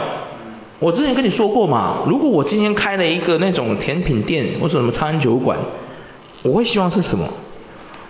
[0.80, 5.60] 我之前跟你说过嘛，如果我今天开了一个那种甜品店或者什么餐酒馆，
[6.43, 7.30] 我会希望是什么？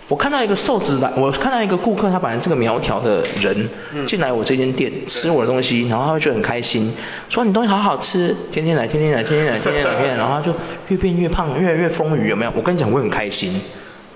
[0.07, 3.69] 我看到一个瘦子来，我看到一个顾客，他本来是个苗条的人，
[4.07, 6.93] 进来我这间店吃我的东西，然后他会觉得很开心，
[7.29, 10.55] 说你东西好好吃，天天来，天天来，天天来，天天来，天天来，然后他就
[10.87, 12.51] 越变越胖，越来越丰腴，有没有？
[12.55, 13.61] 我跟你讲，我很开心，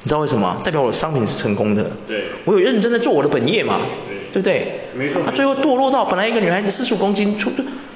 [0.03, 0.61] 你知道为什么？
[0.63, 4.79] 代表我的商品是成功的，对，我有认真的做我的本业嘛，对，对不对？
[4.93, 5.21] 没错。
[5.25, 7.51] 他最后堕落到本来一个女孩子四十五公斤出。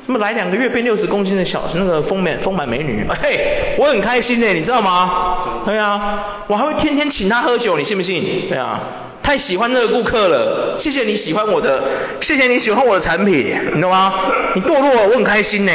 [0.09, 5.63] 那么来两个月变六十公斤的小那个丰满丰满美女，嘿，我很开心呢，你知道吗？
[5.65, 8.47] 对啊，我还会天天请她喝酒，你信不信？
[8.47, 8.79] 对啊，
[9.21, 11.83] 太喜欢那个顾客了，谢谢你喜欢我的，
[12.21, 14.13] 谢谢你喜欢我的产品，你知道吗？
[14.55, 15.73] 你堕落了，我很开心呢，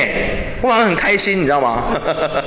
[0.63, 1.93] 我好像很开心，你知道吗？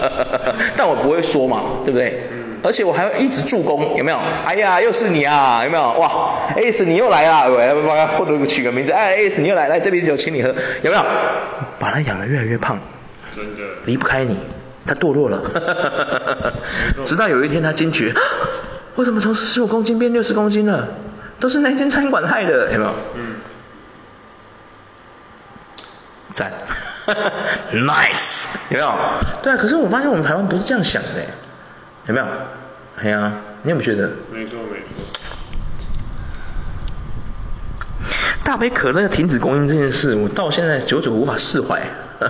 [0.76, 2.20] 但我不会说嘛，对不对？
[2.64, 4.18] 而且我还会一直助攻，有没有？
[4.46, 5.94] 哎呀，又是你啊，有没有？
[5.94, 10.50] 哇，S 你又来了，我要帮他或者取个名字，哎，S 你又来，来这边酒请你喝，
[10.82, 11.06] 有没有？
[11.80, 12.80] 把他养得越来越胖，
[13.36, 14.40] 真的离不开你，
[14.86, 15.42] 他堕落了，
[17.06, 18.14] 直到有一天他惊觉，
[18.96, 20.88] 为什么从四十五公斤变六十公斤了？
[21.40, 22.94] 都是那间餐馆害的，有没有？
[23.16, 23.36] 嗯。
[26.34, 26.52] 赞，
[27.72, 28.92] nice，有没有？
[29.42, 31.10] 对啊，可是我发现我们台湾不是这样想的，
[32.08, 32.26] 有没有？
[32.98, 34.10] 哎呀、啊，你有没有觉得？
[34.32, 34.86] 没错没错。
[38.44, 41.82] 大杯可乐停止供应这件事，我到现在久久无法释怀。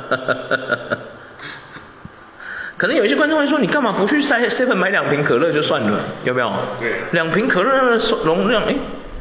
[2.78, 6.52] 可能有一些观众会说，你干嘛不去 seven 买两瓶可乐就算了，有没有？
[6.80, 7.02] 对。
[7.12, 8.76] 两瓶可乐的容量，哎，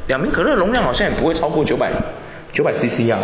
[0.07, 1.91] 两瓶可乐的容量好像也不会超过九百
[2.51, 3.19] 九百 CC 啊，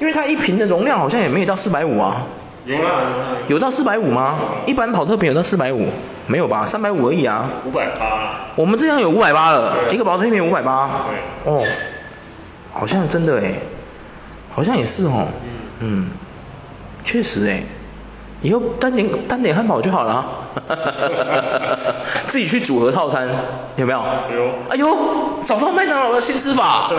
[0.00, 2.26] 因为它一瓶的容量好像也没有到四百五啊。
[2.64, 3.24] 有啦有啦。
[3.48, 4.38] 有到四百五吗？
[4.66, 5.88] 一般跑特品有到四百五？
[6.26, 7.50] 没有吧，三百五而已啊。
[7.64, 8.52] 五百八。
[8.56, 11.06] 我们这样有五百八了，一个跑特品五百八。
[11.08, 11.52] 对。
[11.52, 11.64] 哦，
[12.72, 13.54] 好像真的哎，
[14.50, 15.28] 好像也是哦。
[15.42, 15.48] 嗯。
[15.80, 16.10] 嗯，
[17.04, 17.62] 确实哎。
[18.42, 20.24] 以后单点单点汉堡就好了，
[22.26, 23.28] 自己去组合套餐，
[23.76, 24.02] 有没有？
[24.34, 24.48] 有。
[24.70, 24.96] 哎呦，
[25.44, 26.90] 找到麦当劳的新吃法。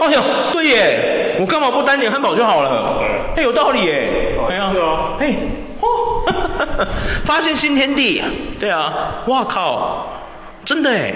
[0.00, 0.20] 哎呦，
[0.52, 3.00] 对耶，我干嘛不单点汉堡就好了？
[3.36, 4.38] 哎，有道理耶。
[4.48, 5.12] 哎呀，是啊。
[5.18, 5.34] 哎，
[5.80, 6.22] 哦，
[7.24, 8.22] 发现新天地。
[8.58, 10.06] 对啊，哇靠，
[10.64, 11.14] 真的耶。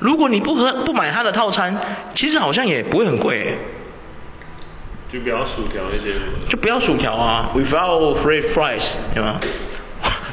[0.00, 1.76] 如果你不喝不买他的套餐，
[2.14, 3.58] 其实好像也不会很贵耶。
[5.12, 6.14] 就不要薯条那些，
[6.48, 9.40] 就不要薯条啊，without free fries，对吗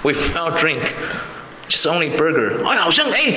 [0.03, 2.61] ？without drink，just only burger。
[2.65, 3.33] 哎，好像哎，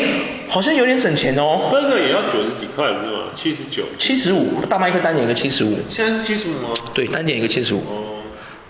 [0.48, 1.70] 好像有点省钱哦。
[1.72, 3.24] burger 也要九十几块，不是吗？
[3.37, 3.85] 七十九。
[3.98, 5.79] 七十五，大麦克单点一个七十五。
[5.88, 6.70] 现在是七十五吗？
[6.92, 7.79] 对，单点一个七十五。
[7.79, 8.05] 哦。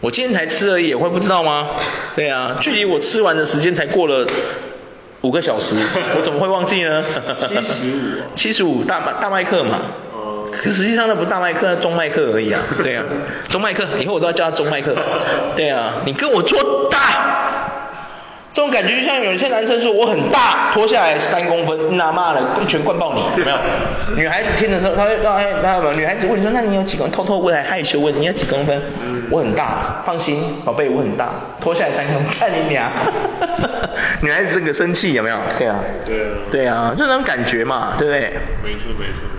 [0.01, 1.69] 我今天才吃而已，我会不知道吗？
[2.15, 4.27] 对啊，距离我吃完的时间才过了
[5.23, 5.75] 五个小时，
[6.17, 7.03] 我怎么会忘记呢？
[7.39, 8.35] 七十五。
[8.35, 9.81] 七十五大麦大麦克嘛。
[10.53, 12.61] 可实际上那不是大麦克，那中麦克而已啊。
[12.83, 13.05] 对啊，
[13.49, 14.95] 中麦克，以后我都要叫他中麦克。
[15.57, 16.99] 对啊，你跟我做大，
[18.53, 23.59] 这种感觉就像有些男生说我很大，脱下来三公分，那妈的一拳灌爆你，有没有？
[24.17, 27.13] 女孩子听的时候，她会让让让女孩子问你说，那你有几公分？
[27.15, 28.81] 偷偷问还害羞问你有几公分？
[29.31, 31.29] 我很大，放心，宝贝，我很大，
[31.61, 32.91] 脱下来三公分，看你俩。
[34.23, 35.37] 女孩子这个生气有没有？
[35.59, 35.79] 对啊。
[36.07, 36.29] 对啊。
[36.51, 38.21] 对啊，就那种感觉嘛，对不对？
[38.65, 39.38] 没错没错。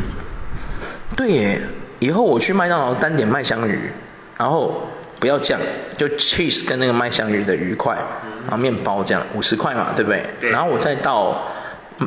[1.19, 1.59] 对耶，
[1.99, 3.91] 以后我去麦当劳单点麦香鱼，
[4.37, 4.87] 然后
[5.19, 5.59] 不要酱，
[5.97, 7.97] 就 cheese 跟那个麦香鱼的鱼块，
[8.43, 10.23] 然后面包这样五十块嘛，对不对？
[10.39, 10.49] 对。
[10.49, 11.43] 然后我再到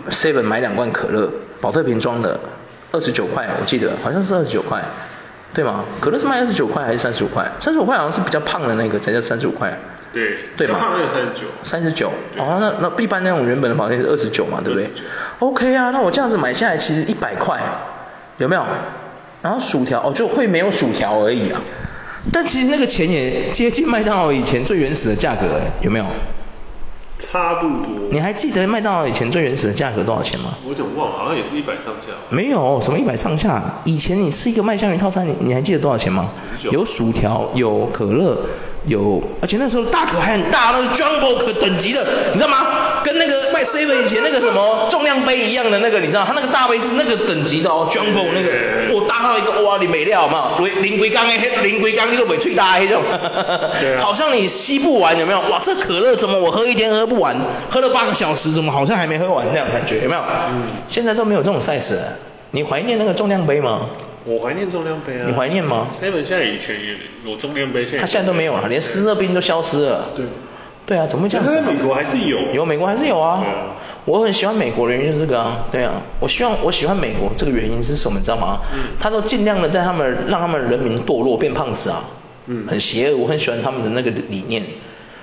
[0.09, 2.41] seven 买两罐可乐，宝特瓶装的，
[2.91, 4.83] 二十九块，我记得好像是二十九块，
[5.53, 5.85] 对吗？
[6.01, 7.47] 可乐是卖二十九块还是三十五块？
[7.61, 9.79] 三十五块好像是比较胖的那个才叫三十五块。
[10.15, 10.39] 对。
[10.57, 10.79] 对吗？
[10.81, 11.47] 胖的三十九。
[11.63, 12.11] 三十九。
[12.39, 14.91] 哦，那那一般那种原本的宝特瓶是二十九嘛，对不对
[15.41, 17.61] ？OK 啊，那我这样子买下来其实一百块，
[18.39, 18.65] 有没有？
[19.43, 21.61] 然后薯条哦，就会没有薯条而已啊，
[22.33, 26.07] 但其实那个钱也接近麦当劳以前最原始的价格哎，有没有？
[27.19, 27.87] 差不多。
[28.11, 30.59] 你还记得麦当劳以前最原始的价格多少钱吗？
[30.65, 32.13] 我有点忘了，好像也是一百上下。
[32.31, 36.31] 没有什么一百上下，以前你吃一个麦香鱼套餐，你你还记得多少钱吗？
[36.71, 38.47] 有薯条，有可乐，
[38.87, 42.67] 有，而且那时候大可还很大，那是 Jumbo 可等级的，你知道吗？
[43.05, 53.03] 跟那个卖 seven 以前那个什么重量杯一样的那个，你知道，它那个大杯是那个等级的哦，Jumbo 那个，我大到一个哇，你没料嘛，零零龟缸诶，零龟缸你都没吹大那种，
[53.81, 55.41] 对啊，好像你吸不完有没有？
[55.41, 57.37] 哇，这可乐怎么我喝一天喝不完，
[57.71, 60.23] 喝了八个小时怎么好像还没喝完那样感觉有没有？
[60.51, 62.03] 嗯，现在都没有这种 size 了，
[62.53, 63.91] 你怀念那个重量杯吗？
[64.25, 65.25] 我怀念重量杯啊。
[65.27, 66.97] 你怀念吗？seven 现在以前也
[67.29, 70.11] 有重量杯，现在它现在都没有了，连湿热冰都消失了。
[70.15, 70.25] 对。
[70.93, 71.55] 对啊，怎么会这样子？
[71.55, 73.43] 在美国还是有，有美国还是有啊。
[74.05, 78.61] 我很喜欢美国的原因就是这个啊，对啊，我希望我喜欢美国这个原因是什么，你知道吗？
[78.75, 78.79] 嗯。
[79.01, 82.05] 他都尽量的在他们让他们人民堕落变胖子啊。
[82.45, 82.67] 嗯。
[82.69, 84.63] 很邪恶，我很喜欢他们的那个理念。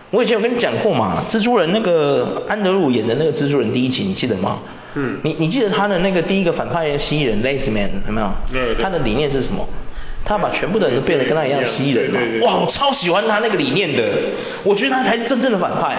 [0.09, 4.57] 我以前有跟你讲过嘛，蜘蛛人那个安德鲁演的那个蜘蛛人第一集，你记得吗？
[4.95, 5.19] 嗯。
[5.21, 8.31] 你你记得他的那个第一个反派蜥蜴人 Lazy Man 有没有？
[8.51, 8.83] 对对。
[8.83, 9.67] 他的理念是什么？
[10.25, 14.03] 他把全部的人都变得跟他一样蜥蜴人嘛，哇，我超喜欢他那个理念的，
[14.63, 15.95] 我觉得他才是真正的反派，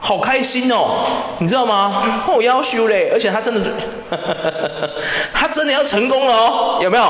[0.00, 2.24] 好开心哦，你知道吗？
[2.34, 3.70] 我要修嘞，而且他真的，
[5.32, 7.04] 他真的要成功了哦，有没有？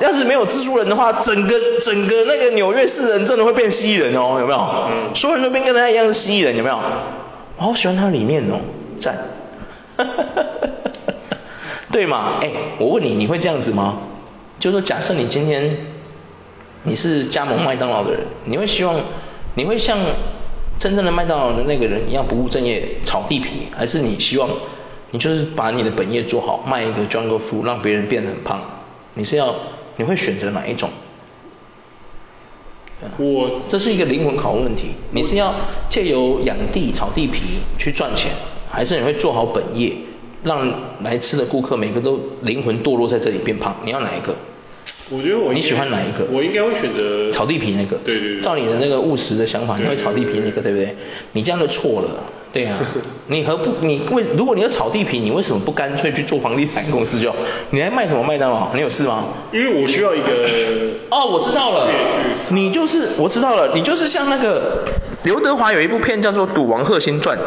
[0.00, 5.14] 要是没有蜘蛛人的话，整个整个那个纽约市人真的会变蜥蜴人哦，有没有？
[5.14, 6.78] 所有人都变跟他一样是蜥蜴人，有没有？
[7.58, 8.60] 我好喜欢他的理念哦，
[8.98, 9.18] 赞，
[11.92, 12.38] 对嘛？
[12.40, 12.48] 哎，
[12.78, 13.98] 我问你，你会这样子吗？
[14.60, 15.76] 就是说，假设你今天
[16.84, 19.00] 你是加盟麦当劳的人，你会希望
[19.54, 19.98] 你会像
[20.78, 24.48] 真正的麦当劳的那个人一样不务正业炒地皮，还是你希望
[25.10, 28.60] 你就是把你的本业做好，卖一个 jungle food 让别人变得很胖？
[29.14, 29.54] 你是要
[29.96, 30.90] 你会选择哪一种？
[33.16, 35.54] 我这是一个灵魂拷问问题，你是要
[35.88, 37.40] 借由养地炒地皮
[37.78, 38.30] 去赚钱，
[38.70, 39.92] 还是你会做好本业？
[40.42, 40.72] 让
[41.02, 44.34] 来吃的顾客每个都灵魂堕落在这里变胖，你要哪一个？
[45.10, 46.24] 我觉得我你喜欢哪一个？
[46.32, 47.96] 我应该会选择炒地皮那个。
[48.04, 48.40] 对对对。
[48.40, 50.94] 照你的那个务实的想法，你会炒地皮那个，对不对？
[51.32, 52.08] 你这样就错了。
[52.52, 52.78] 对啊，
[53.28, 57.32] 你何不你为如果你要炒地皮，你为什么不干脆去做房地产公司就？
[57.70, 58.72] 你还卖什么麦当劳？
[58.74, 59.24] 你有事吗？
[59.52, 60.48] 因为我需要一个。
[61.10, 61.88] 哦，我知道了。
[62.48, 64.84] 你就是我知道了，你就是像那个
[65.22, 67.38] 刘德华有一部片叫做《赌王贺新传》。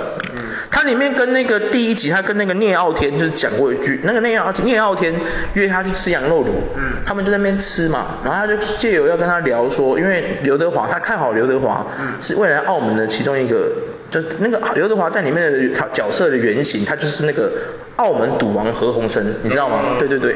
[0.73, 0.75] 嗯。
[0.75, 5.13] 他里面跟那个第一集，他跟那个聂傲天就是讲过一句，那个聂傲聂傲天
[5.53, 6.51] 约他去吃羊肉炉。
[6.75, 6.93] 嗯。
[7.05, 13.71] 他们就在那边吃嘛，然后他就借由要跟他聊说，因为刘德华他看好刘德华，嗯，是未来澳门的其中一个。
[14.11, 17.51] 就那个刘德华在里面的他角色的原型，他就是那个
[17.95, 19.95] 澳门赌王何鸿燊，你知道吗？
[19.97, 20.35] 对对对。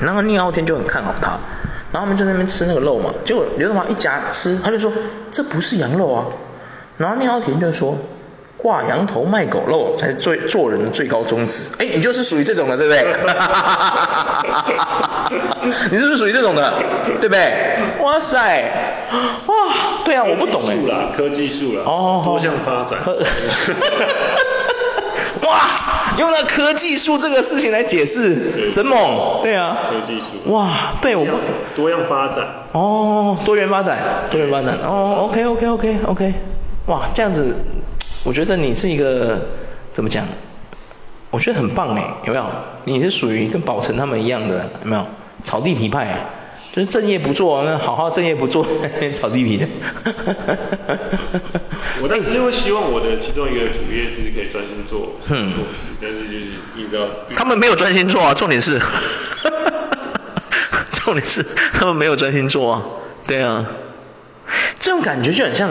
[0.00, 1.38] 然后聂傲天就很看好他，
[1.92, 4.90] 然后他们就在那边吃那个肉嘛，结果刘德华一夹吃，他就说
[5.30, 6.24] 这不是羊肉啊。
[6.96, 7.98] 然后聂傲天就说
[8.64, 11.64] 挂羊头卖狗肉才是最做人的最高宗旨。
[11.76, 13.04] 哎，你就是属于这种的，对不对？
[15.92, 16.72] 你是不是属于这种的，
[17.20, 17.52] 对不对？
[18.00, 18.64] 哇塞，
[19.44, 19.54] 哇，
[20.06, 20.76] 对啊，我不懂哎。
[21.14, 22.98] 科技树了，哦，多项发展。
[25.42, 25.60] 哇，
[26.16, 29.76] 用了科技树这个事情来解释，真猛，对啊。
[29.90, 30.50] 科技树。
[30.50, 31.32] 哇，对，我不。
[31.76, 32.46] 多样发展。
[32.72, 33.98] 哦，多元发展，
[34.30, 34.78] 多元发展。
[34.82, 36.32] 哦，OK，OK，OK，OK。
[36.86, 37.56] 哇，这样子，
[38.24, 39.46] 我觉得你是一个
[39.92, 40.26] 怎么讲？
[41.30, 42.46] 我觉得很棒哎，有没有？
[42.84, 45.06] 你是属于跟宝成他们一样的，有没有？
[45.44, 46.26] 草地皮派，
[46.72, 48.66] 就是正业不做，那好好正业不做，
[49.12, 49.68] 草地皮的。
[52.02, 56.44] 我但是因为希望我的其中一个主业是可以专心做，嗯，做事，但是就是
[56.76, 57.06] 你知道。
[57.36, 58.80] 他们没有专心做啊，重点是，
[60.92, 62.82] 重点是他们没有专心做啊，
[63.26, 63.66] 对啊。
[64.84, 65.70] 这种感觉就很像，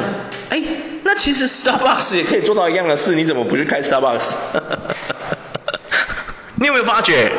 [0.49, 0.59] 哎，
[1.03, 4.33] 那其实 Starbucks 也可以做到一样的事，你怎么不去开 Starbucks？
[6.57, 7.31] 你有没有发觉？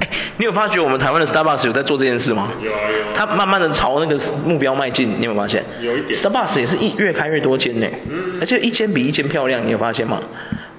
[0.00, 2.48] 哎，你有发觉我们台湾的 Starbucks 有在做这件事吗？
[2.60, 3.12] 有啊有。
[3.14, 5.62] 他慢慢的朝那个目标迈进，你有没有发现？
[5.80, 6.18] 有一点。
[6.18, 8.38] Starbucks 也是一越开越多间呢，嗯。
[8.40, 10.20] 而且一间比一间漂亮，你有发现吗？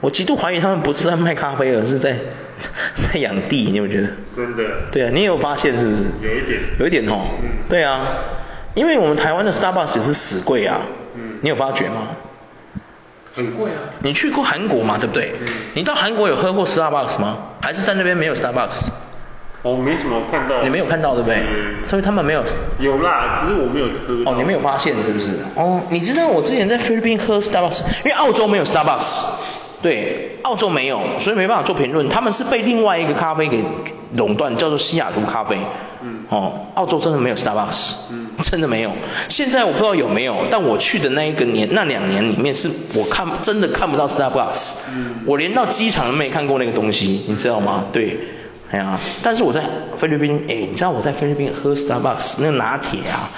[0.01, 2.17] 我极度怀疑他们不是在卖咖啡，而是在
[2.93, 4.07] 在养地，你有没有觉得？
[4.35, 4.63] 真的。
[4.91, 6.03] 对啊，你也有发现是不是？
[6.21, 6.59] 有一点。
[6.77, 7.29] 有一点哦。
[7.41, 7.49] 嗯。
[7.69, 8.07] 对啊，
[8.79, 10.77] 因为我们台湾的 Starbucks 也是死贵啊。
[11.15, 11.39] 嗯。
[11.41, 12.07] 你有发觉吗？
[13.35, 13.77] 很贵啊！
[13.99, 14.95] 你去过韩国吗？
[14.97, 15.33] 对不对？
[15.41, 15.47] 嗯。
[15.73, 17.37] 你到韩国有喝过 Starbucks 吗？
[17.59, 18.85] 还是在那边没有 Starbucks？
[19.63, 20.61] 我没什么看到。
[20.63, 21.43] 你没有看到对不对？
[21.45, 21.87] 嗯。
[21.89, 22.41] 所以他们没有。
[22.79, 24.31] 有啦，只是我没有喝。
[24.31, 25.31] 哦，你没有发现是不是？
[25.55, 29.25] 哦，你知道我之前在菲律宾喝 Starbucks，因为澳洲没有 Starbucks。
[29.81, 32.09] 对，澳洲没有，所以没办法做评论。
[32.09, 33.63] 他们是被另外一个咖啡给
[34.15, 35.57] 垄断，叫做西雅图咖啡。
[36.01, 36.25] 嗯。
[36.29, 37.93] 哦，澳洲真的没有 Starbucks。
[38.11, 38.27] 嗯。
[38.41, 38.91] 真的没有。
[39.29, 44.73] 现在我不知道有没有，但我去的那一个年，那两年里面是我看真的看不到 Starbucks。
[44.93, 45.21] 嗯。
[45.25, 47.85] 我连到机场都没看过那个东西，你知道吗？
[47.93, 48.19] 对。
[48.71, 49.63] 哎呀，但是我在
[49.97, 53.31] 菲律宾，哎，你知道我在菲律宾喝 Starbucks 那个拿铁啊，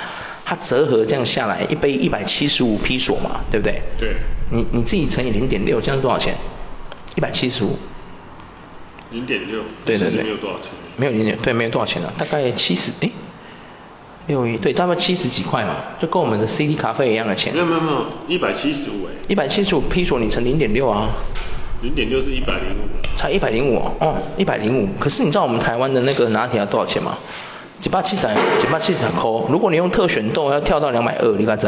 [0.43, 3.81] 它折合这样下来一杯一百七十五披索嘛，对不对？
[3.97, 4.15] 对。
[4.51, 6.35] 你你自己乘以零点六，这样是多少钱？
[7.15, 7.77] 一百七十五。
[9.11, 9.61] 零点六。
[9.85, 10.23] 对对对。
[10.23, 10.69] 没有多少钱。
[10.97, 13.09] 没有零点，对，没有多少钱了，大概七十，哎，
[14.27, 17.53] 六一，对，大概七十几块嘛，就跟我们的 CD 咖啡一样的钱。
[17.53, 19.11] 没有没有没有，一百七十五哎。
[19.29, 21.09] 一百七十五披索，你乘零点六啊。
[21.81, 22.89] 零点六是一百零五。
[23.15, 24.89] 才一百零五哦，一百零五。
[24.99, 27.17] 可是你知道我们台湾的那个拿铁要多少钱吗？
[27.83, 29.29] 一百七十，一百七十块。
[29.49, 31.67] 如果你用特选豆，要跳到两百二，你敢知？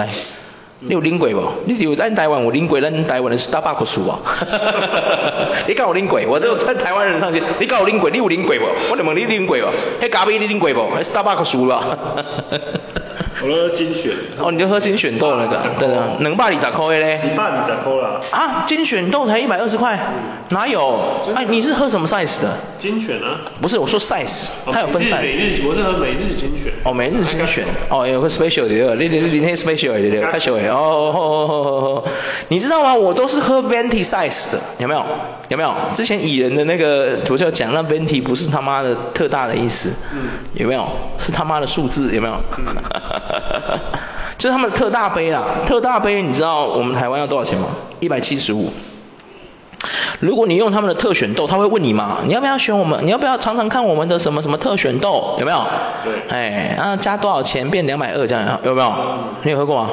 [0.80, 1.52] 你有领过无？
[1.66, 4.20] 你有咱台湾有领过咱台湾的 Starbucks 啊？
[5.66, 6.20] 你敢有领过？
[6.28, 8.10] 我这在台湾人上去，你敢有领过？
[8.10, 8.92] 你有领过无？
[8.92, 9.66] 我就问你领过无？
[10.04, 10.98] 迄咖啡你领过无？
[11.00, 11.98] 迄 Starbucks 啦。
[13.42, 14.12] 我都喝精选。
[14.38, 17.20] 哦，你就喝精选豆那个， 对啊，两百二十块的嘞。
[17.24, 18.22] 一百二十块啦。
[18.32, 19.98] 啊，精选豆才一百二十块？
[20.50, 21.00] 哪有？
[21.36, 22.58] 哎，你是喝什么 size 的？
[22.78, 23.40] 精选啊。
[23.62, 25.22] 不是，我说 size，它有分 size。
[25.22, 26.72] 每日，我是喝每日精选。
[26.84, 27.66] 哦，每日精选。
[27.90, 30.74] 哦，有个 special 的，你你你那 special 的，太小了。
[30.76, 32.04] 哦。
[32.50, 32.94] 你知道吗？
[32.94, 35.04] 我都是喝 venti size 的，有没有？
[35.50, 35.74] 有没有？
[35.94, 39.92] 之前蚁人的那个我就讲，那 venti 不是他妈的特大的意思。
[40.14, 40.30] 嗯。
[40.54, 40.88] 有没有？
[41.18, 42.36] 是他妈的数字，有没有？
[43.32, 43.80] 嗯
[44.38, 47.68] 就是他们的特大杯啊，特大杯你知道我们台湾要多少钱吗？
[48.00, 48.72] 一百七十五。
[50.20, 53.06] 如果你用他们的特选豆，他会问你嘛，你要不要选我们？
[53.06, 55.36] 你要不要尝尝看我们的什么什么特选豆？
[55.40, 55.66] 有没有？
[56.04, 56.14] 对。
[56.30, 58.94] 哎，啊加多少钱变两百二这样，有没有？
[59.44, 59.90] 你有喝过吗？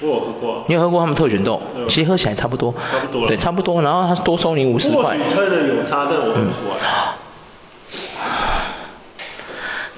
[0.00, 0.64] 我有喝过。
[0.66, 1.62] 你有喝过他们特选豆？
[1.88, 2.74] 其实喝起来差不多。
[2.90, 3.28] 差不多。
[3.28, 3.80] 对，差不多。
[3.80, 5.16] 然后他多收你五十块。
[5.34, 6.76] 或许真的有差，但我喝不出来。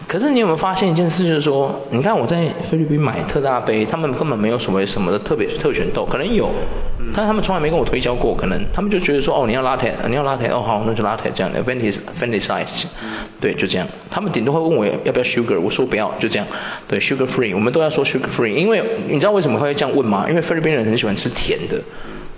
[0.08, 6.48] 可是你有没有发现一件事，就是说，你看我在菲律宾买特大杯，他们根本没有所谓什么的特别特选豆，可能有，
[7.14, 12.84] 但他们从来没跟我推销过，可能他们就觉得说，哦，你要 latte，你要 latte，哦好，那就 latte 这样的 v e n t y v e n t y size，
[13.38, 13.86] 对，就这样。
[14.10, 16.46] 他们顶多会问我要不要 sugar，我说不要，就这样。
[16.88, 20.24] 对，sugar free，我们都要说 sugar free，因为你知道为什么会这样问吗？
[20.30, 21.82] 因为菲律宾人很喜欢吃甜的，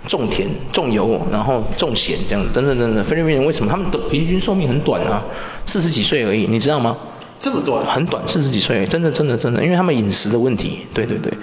[0.09, 3.01] 重甜、重油，然后重咸这样，等等等等。
[3.05, 5.23] 菲律宾人为什么他们的平均寿命很短啊？
[5.65, 6.97] 四十几岁而已，你知道吗？
[7.41, 11.33] 这么短，很短，四十几岁，真的真的真的，因为他们饮食的问题，对对对。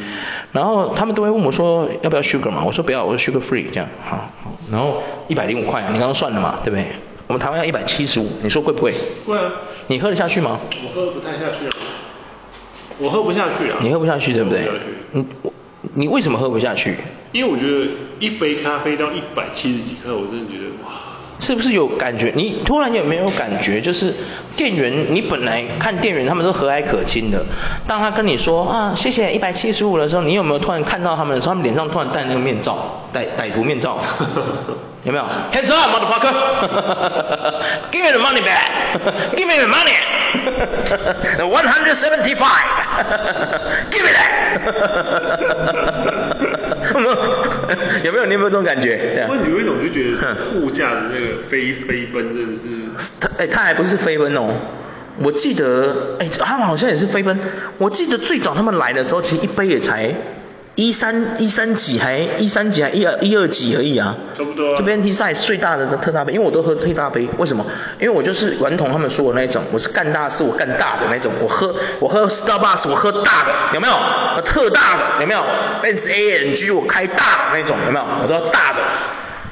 [0.52, 4.30] 然后他们都会问我说要不要 sugar 嘛，我说不要，我说 sugar free 这样，好，
[4.70, 6.86] 然后一百零五块，你刚刚算了嘛，对不对？
[7.26, 8.94] 我们台湾要一百七十五，你说贵不贵？
[9.26, 9.52] 贵啊。
[9.88, 10.60] 你喝得下去吗？
[10.84, 11.72] 我喝不太下去啊。
[12.98, 13.78] 我喝不下去啊。
[13.80, 14.68] 你喝不下去对不对？
[15.12, 15.26] 你
[15.94, 16.94] 你为什么喝不下去？
[17.32, 17.90] 因为我觉得
[18.20, 21.17] 一杯咖啡到一百七十几克，我真的觉得哇。
[21.48, 22.30] 是不是有感觉？
[22.36, 23.80] 你突然有没有感觉？
[23.80, 24.14] 就是
[24.54, 27.42] 店员，你本来看店员他们都和蔼可亲的，
[27.86, 33.96] 当他跟你说啊谢谢一百七十五的时候，你有没有突然看到他们的时候，他们脸上突然戴那个面罩，歹歹徒面罩，
[35.08, 36.32] 有没有？Hands up, motherfucker!
[37.90, 38.68] Give me the money back!
[39.34, 39.96] Give me the money!
[41.50, 42.68] One hundred seventy-five!
[43.90, 44.28] Give me that!
[48.04, 48.26] 有没有？
[48.26, 49.14] 你有没有这种感觉？
[49.14, 49.28] 对啊。
[49.30, 52.58] 问你为什么就觉得物价的那个飞飞奔真的
[52.98, 53.12] 是？
[53.18, 54.50] 他哎，他还不是飞奔哦。
[55.22, 57.40] 我记得哎，他们好像也是飞奔。
[57.78, 60.14] 我记得最早他们来的时候，其实一杯也才。
[60.78, 64.76] 一三一三几还一三几还一二一二几而已啊，差不多。
[64.76, 67.66] 这边 T size 最大的特大杯，因为我都喝特大杯，为什么？
[67.98, 73.94] 因为我就是顽童他们说的那种，我是干大事我干大的那种，我喝我喝 Starbucks 我喝大的，有没有？
[74.44, 75.40] 特大的有没有
[75.82, 78.06] ？Benz A N G 我开大的那种，有没有？
[78.22, 78.78] 我都要大的。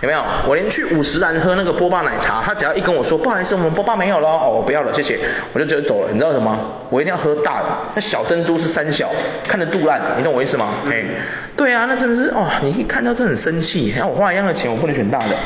[0.03, 0.23] 有没有？
[0.47, 5.19] 我连去五十岚喝那个波霸奶茶，他只要一跟我说不好意思，我们波霸没有了，哦，我不要了，谢谢，
[5.53, 6.13] 我就直接走了。
[6.13, 6.59] 你知道什么？
[6.91, 9.11] 我一定要喝大的，那小珍珠是三小，
[9.49, 10.75] 看着肚烂，你懂我意思吗？
[10.87, 11.15] 哎、嗯，
[11.57, 15.37] 对啊，那真的是哦，你一看到真的很生气，让我花一样的钱，我不能选大的，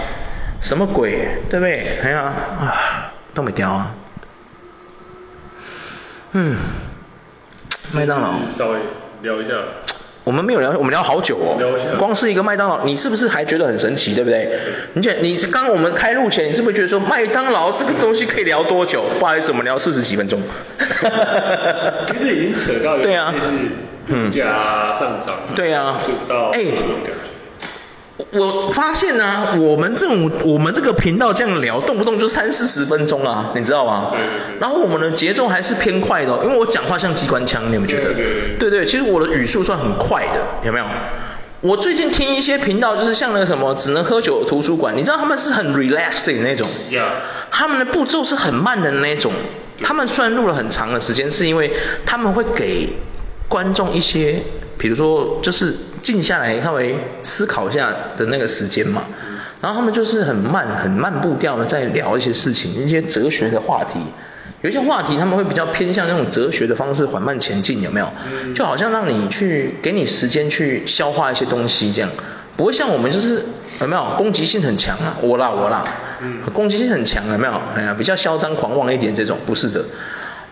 [0.61, 1.99] 什么鬼，对不对？
[2.03, 3.95] 哎呀，啊，都没掉啊。
[6.33, 6.57] 嗯，
[7.93, 8.35] 麦当劳。
[8.51, 8.79] 稍微
[9.23, 9.55] 聊一下。
[10.31, 11.59] 我们没有聊，我们聊好久哦。
[11.99, 14.49] 光是一个麦当劳，你是不是还觉得很神奇，对不对？
[14.93, 19.07] 你觉你是刚刚我们开录前，你是不是觉得说麦当劳这个东西可以聊多久？
[19.19, 20.41] 不好意思，我们聊四十几分钟。
[20.79, 21.95] 哈哈哈哈哈。
[22.13, 25.35] 其实已经扯到对啊，就是物价上涨。
[25.57, 26.01] 对啊。
[26.07, 26.61] 就到哎。
[28.33, 34.13] 我发现呢、啊，我们这种我们这个频道这样聊，动不动就三四十分钟啊，你知道吗？
[34.61, 38.13] 然后我们的节奏还是偏快的，因为我讲话像机关枪，你有没有觉得？
[38.59, 40.87] 对对其实我的语速算很快的，有没有？
[41.61, 46.69] 我最近听一些频道，就是像那个什么只能喝酒的图书馆，你知道他们是很 relaxing 那种。
[47.51, 49.33] 他们的步骤是很慢的那种，
[49.83, 51.73] 他们虽然录了很长的时间，是因为
[52.07, 52.89] 他们会给
[53.49, 54.43] 观众一些。
[54.81, 59.03] 比如说，就是静下来稍微思考一下的那个时间嘛，
[59.61, 64.01] 然后他们就是很慢、很慢步调的在聊一些事情，一些哲学的话题。
[64.63, 68.11] 有一些话题他们会比较偏向那种哲学的方式缓慢前进，有没有？
[68.55, 72.11] 就好像让你去给你时间去消化一些东西这样，
[72.57, 73.45] 不会像我们就是
[73.83, 75.19] 有没有攻击性很强啊？
[75.21, 75.85] 我啦我啦，
[76.55, 77.61] 攻击性很强有没有？
[77.75, 79.85] 哎呀，比较嚣张狂妄一点这种，不是的。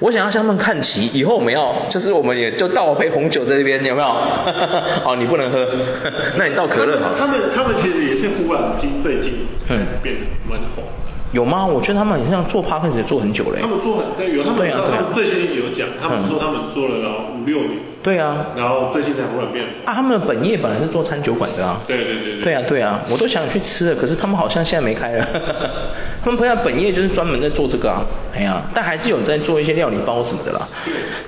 [0.00, 4.06] 我想要向他们看齐，以后我们要就是我们也就倒杯红酒在这边，有没有？
[5.04, 5.68] 哦，你不能喝，
[6.38, 7.16] 那你倒可乐好了。
[7.18, 10.84] 他们他们其实也是忽然间最近开始变得蛮红。
[11.32, 11.66] 有吗？
[11.66, 13.58] 我觉得他们好像做 Podcast 也做很久了。
[13.60, 17.78] 他们做很对，有他们他们最新一集有讲，他们说他们做了五六年。
[18.02, 18.46] 对啊。
[18.56, 19.66] 然后最近才忽然变。
[19.84, 21.80] 啊，他们本业本来是做餐酒馆的啊。
[21.86, 22.40] 对对对对。
[22.40, 25.26] 对啊对啊，我都想去吃了，可是他们好像现在没开了。
[26.24, 28.00] 他们朋友本业就是专门在做这个啊，
[28.34, 30.66] 哎呀，但还是有在做一些料理包什么的啦。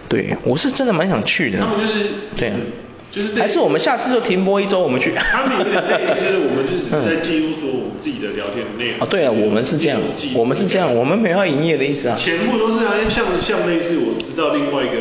[0.09, 0.22] 对。
[0.22, 1.59] 对，我是真的蛮想去的。
[1.59, 2.07] 他们就是。
[2.36, 2.55] 对啊。
[3.11, 5.12] 就是还是我们下次就停播一周，我们去。
[5.14, 9.00] 他们有点类似，就是我们就是在记录说我们自己的聊天内容。
[9.00, 10.00] 啊，对啊，我们是这样，
[10.34, 12.16] 我们是这样，我们没有要营业的意思啊。
[12.16, 14.94] 全部都是啊，像像类似我知道另外一个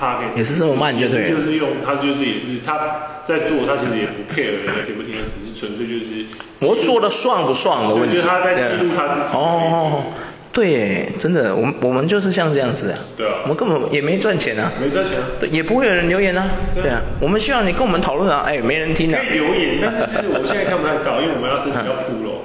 [0.00, 1.30] podcast 也是这么慢，就对。
[1.30, 2.78] 就是用他就是也是他
[3.24, 6.26] 在做，他其实也不 care 听不听，只是纯粹就是。
[6.60, 8.16] 我做的算不算的问题。
[8.16, 9.36] 我觉得他在记录他自己。
[9.36, 10.04] 哦。
[10.52, 12.98] 对，真的，我们我们就是像这样子啊。
[13.16, 13.36] 对啊。
[13.44, 14.70] 我们根本也没赚钱啊。
[14.78, 15.16] 没赚钱。
[15.40, 16.46] 对，也不会有人留言啊。
[16.74, 17.00] 对啊。
[17.20, 19.18] 我们需要你跟我们讨论啊，哎，没人听啊。
[19.26, 22.42] 可以留言，但是 就是我现在看不太到，因为我们要申请要 Pro。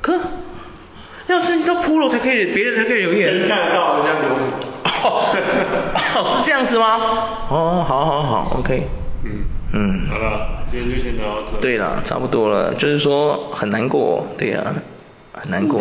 [0.00, 0.18] 可，
[1.26, 3.34] 要申请到 Pro 才可以，别人才可以留言。
[3.36, 4.52] 人看得到人家留什么？
[5.04, 6.96] 哦，是这样子吗？
[7.50, 8.88] 哦，好好好，OK。
[9.24, 9.44] 嗯。
[9.74, 10.08] 嗯。
[10.10, 11.58] 好了，今天就先聊到这。
[11.60, 14.74] 对了，差不多了，就是说很难过，对啊。
[15.32, 15.80] 很难过。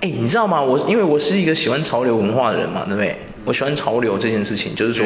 [0.00, 0.62] 哎、欸，你知道吗？
[0.62, 3.16] 我因为我是一个喜欢潮流文化的人嘛，对不对？
[3.44, 5.04] 我喜欢潮流这件事情，就是说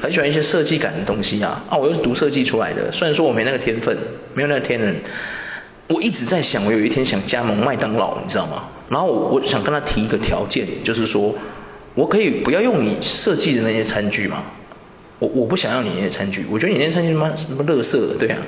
[0.00, 1.62] 很喜欢一些设计感的东西啊。
[1.70, 3.96] 啊，我又是读设计出来的，虽然说我没那个天分，
[4.34, 4.96] 没有那个天分，
[5.86, 8.64] 我一直在想，我有一天想加盟麦当劳，你知道吗？
[8.88, 11.34] 然后我我想跟他提一个条件，就是说
[11.94, 14.42] 我可以不要用你设计的那些餐具吗？
[15.20, 18.38] 我我不想要你那些餐具，我觉得你那些餐具什么什么垃圾，对啊。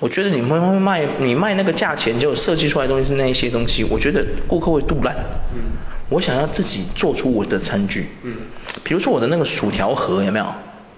[0.00, 5.14] 我觉得你们会卖你卖那个价钱就设计出来的东西是那一些东西，我觉得顾客会肚烂。
[5.54, 5.60] 嗯。
[6.08, 8.08] 我想要自己做出我的餐具。
[8.24, 8.34] 嗯。
[8.82, 10.46] 比如说我的那个薯条盒有没有？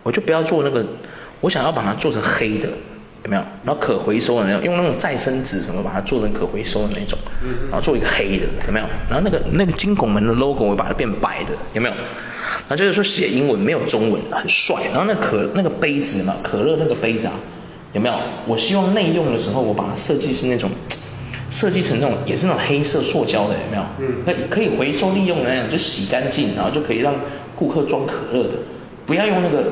[0.04, 0.86] 我就不要做那个，
[1.40, 2.68] 我想要把它做成黑的，
[3.24, 3.42] 有没有？
[3.64, 7.18] 然后可回收的那种，用那种再生纸什么把它做成可回收的那种。
[7.42, 7.68] 嗯。
[7.70, 8.86] 然后做一个黑的，有没有？
[9.08, 11.94] 然后那个那个金拱门的 logo 我把它变白的，有没有？
[11.94, 14.76] 然后就是说写英文没有中文，很帅。
[14.92, 17.32] 然后那可那个杯子嘛，可乐那个杯子啊。
[17.92, 18.14] 有没有？
[18.46, 20.70] 我希望内用的时候，我把它设计是那种，
[21.50, 23.82] 设计成那种也是那种黑色塑胶的，有没有？
[24.00, 24.22] 嗯。
[24.24, 27.14] 那可以回收利用的那种，就洗干净，然后就可以让
[27.54, 28.54] 顾客装可乐的。
[29.04, 29.64] 不要用那个，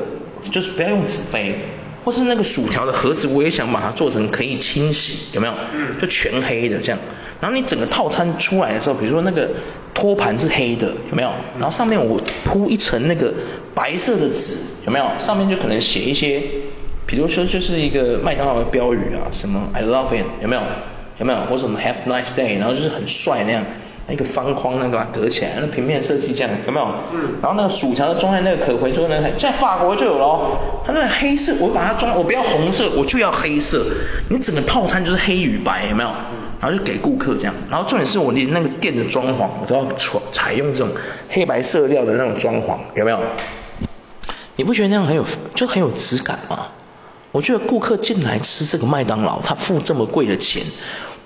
[0.51, 1.55] 就是不要用纸杯，
[2.03, 5.53] 或是那个薯条的盒子，我也想把它做成可以清洗，有没有？
[5.73, 5.97] 嗯。
[5.97, 6.99] 就全黑的这样。
[7.39, 9.49] 然后你整个套餐出来的时候，比如说那个
[9.95, 11.31] 托盘是黑的，有没有？
[11.57, 13.33] 然后上面我铺一层那个
[13.73, 15.05] 白色的纸，有没有？
[15.17, 16.43] 上面就可能写一些。
[17.11, 20.61] 比如说就是一个麦当劳的标语啊，什么 I love it，有没有？
[21.17, 21.39] 有没有？
[21.41, 23.65] 或者什么 Have nice day，然后就是很帅那样，
[24.07, 26.87] 那个方框那个隔起来，那平面设计这样，有没有？
[27.13, 27.35] 嗯。
[27.41, 33.85] 然后那个薯条装在那个可回收那个，在法国就有咯，它那个黑色，我把它装，我不要红色，我就要黑色。
[34.29, 36.09] 你整个套餐就是黑与白，有没有？
[36.61, 37.53] 然后就给顾客这样。
[37.69, 40.89] 然后重点是我连那个店的装潢，我都要采采用这种
[41.29, 43.19] 黑白色调的那种装潢，有没有？
[44.55, 46.67] 你不觉得那样很有，就很有质感吗？
[47.31, 50.63] 我觉得顾客进来吃这个麦当劳，他付这么贵的钱，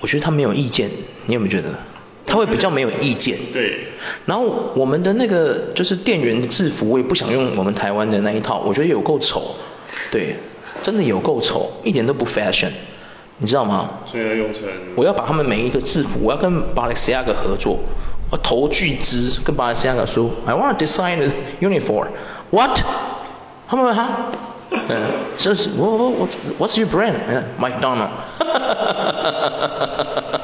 [0.01, 0.89] 我觉得他没有意见。
[1.25, 1.69] 你有没有觉得？
[2.27, 3.37] 他会比较没有意见。
[3.53, 3.87] 对。
[4.25, 9.55] 然后我们的那个就是店员的制服，我也不想用我们台湾的那一套，我觉得有够丑。
[10.11, 10.35] 对，
[10.83, 12.71] 真的有够丑，一点都不 fashion，
[13.37, 13.89] 你知道吗？
[14.05, 14.63] 所以要用成。
[14.95, 17.79] 我要把他们每一个制服，我要跟 Balenciaga 合作，
[18.31, 21.31] 我投巨资跟 Balenciaga 说，I want to design a
[21.61, 22.07] uniform.
[22.51, 22.79] What？
[23.67, 24.31] 他们问哈？
[24.71, 24.87] 嗯，
[25.37, 26.27] 这是我我我
[26.59, 27.13] ，What's your brand？
[27.27, 28.09] 嗯，McDonald。
[28.39, 29.39] 哈哈哈哈
[29.79, 30.41] 哈哈。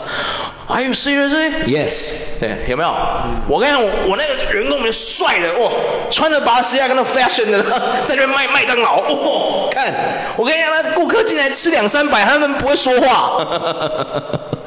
[0.75, 2.13] Are you serious？Yes。
[2.39, 2.89] 对，有没有？
[2.89, 5.69] 嗯、我跟你讲，我我那个员工们帅的，哇，
[6.09, 7.61] 穿着巴勒斯亚跟那 fashion 的，
[8.07, 9.93] 在那边卖麦当劳，哇，看，
[10.37, 13.45] 我跟你讲，那顾客进来吃两三百，他们不会说话。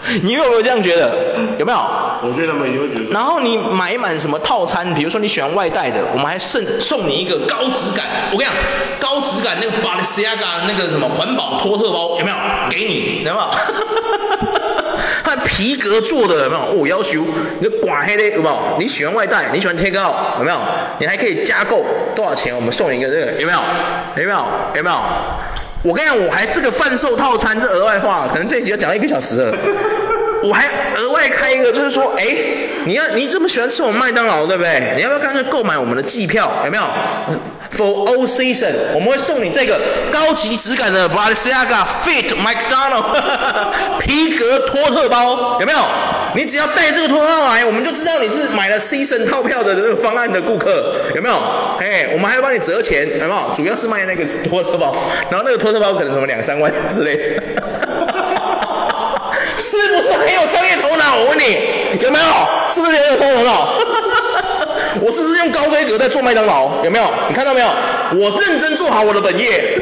[0.04, 0.20] 哈哈哈哈哈。
[0.22, 1.56] 你有没有这样觉得？
[1.58, 1.78] 有没有？
[2.22, 3.10] 我觉得他们也会觉得。
[3.10, 8.06] 然后你买满什么套餐，比如说你喜欢外带的，我们还送送你一个高质感。
[8.32, 8.52] 我跟你讲，
[9.00, 12.36] 高质感那个 Balenciaga 那个什么环保托特包有没有？
[12.70, 13.46] 给你，有没有？
[15.24, 16.62] 它皮革做的有没有？
[16.72, 17.24] 我、哦、要求
[17.60, 18.76] 你寡黑的有没有？
[18.78, 20.58] 你喜欢外带，你喜欢 take out 有没有？
[20.98, 21.84] 你还可以加购
[22.14, 22.54] 多少钱？
[22.54, 23.58] 我们送你一个这个有没有？
[24.16, 24.46] 有没有？
[24.76, 24.96] 有没有？
[25.84, 29.54] 我跟你讲，我还这个贩售套餐这额外话，可能这一集要讲一个小时了。
[30.42, 30.66] 我还
[30.96, 32.24] 额外开一个，就是说，哎，
[32.86, 34.94] 你要你这么喜欢吃我们麦当劳，对不对？
[34.96, 36.62] 你要不要干脆购买我们的季票？
[36.64, 36.84] 有没有
[37.76, 39.80] ？For all season，我们会送你这个
[40.12, 45.78] 高级质感的 Balenciaga Fit McDonald 皮革托特包，有没有？
[46.36, 51.34] 你只要带这个托特包来，我们就知道你是买了 season 套票的这个方案的顾客，有没有？
[51.78, 53.50] 哎，我们还要帮你折钱，有没有？
[53.54, 54.94] 主要是卖那个托特包，
[55.30, 57.42] 然后那个托特包可能什么两三万之类的。
[59.56, 61.16] 是不是很有商业头脑？
[61.16, 61.58] 我问你，
[62.00, 62.24] 有没有？
[62.70, 63.74] 是不是很有商业头脑？
[65.00, 66.84] 我是不是用高规格在做麦当劳？
[66.84, 67.04] 有没有？
[67.28, 67.66] 你看到没有？
[68.14, 69.78] 我认真做好我的本业。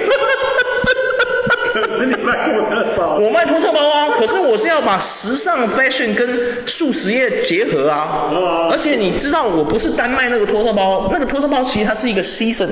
[2.04, 3.16] 你卖托特包？
[3.16, 8.30] 我卖托特包啊，可是我是要把时尚 fashion 跟素食业结合啊。
[8.70, 12.68] 而且你知道，我不是单卖那个托特包，那个托特包其实它是一个 season，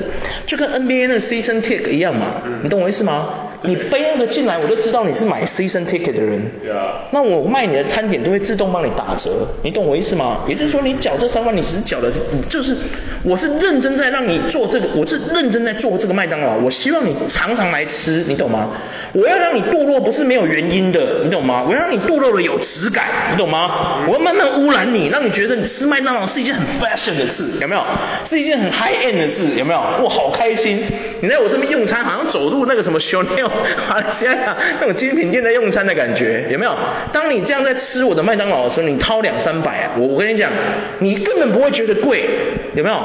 [0.47, 2.43] 就跟 NBA 那个 season ticket 一样嘛。
[2.62, 3.28] 你懂我意思吗？
[3.65, 6.51] 你背那个进来，我就知道你是买 season ticket 的人。
[6.63, 7.03] 对啊。
[7.13, 10.41] 那我卖你的餐点都会自动帮你打折，你懂我意思吗？
[10.49, 12.11] 也就是说，你缴这三万，你只是缴的，
[12.49, 12.77] 就是
[13.23, 18.71] 我是认真在让你做这个，我是认真在做这个麦当劳，我希望你常常来吃，你懂吗？
[19.13, 21.65] 我要让你堕落不是没有原因的，你懂吗？
[21.67, 24.05] 我要让你堕落的有质感，你懂吗？
[24.09, 27.85] 我要慢慢污染你，让你觉得你吃麦当劳是一件很 fashion 的事，有没有？
[28.25, 29.81] 是一件很 high end 的事，有没有？
[29.81, 30.83] 哇，好开心！
[31.21, 33.49] 你在我这边用餐，好像走入那个什么 Chanel。
[33.88, 36.76] 马来西亚那种精品店在用餐的感觉有没有？
[37.12, 40.51] 当你这样在吃我的麦当劳的时候，你掏两三百啊，我我跟你讲，
[40.98, 42.28] 你根本不会觉得贵，
[42.74, 42.98] 有没有？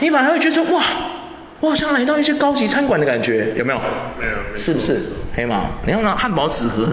[0.00, 0.82] 你反而会觉得哇，
[1.60, 3.80] 我好像来到一些高级餐馆的感觉，有没有？
[4.18, 5.00] 没有，是不是？
[5.34, 6.88] 黑马，你看那汉堡纸盒，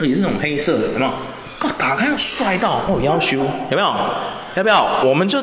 [0.00, 1.10] 也是那种黑色的，有没有？
[1.62, 3.38] 哇，打开要帅到哦，要修，
[3.70, 3.94] 有没有？
[4.54, 5.02] 要不要？
[5.04, 5.40] 我们就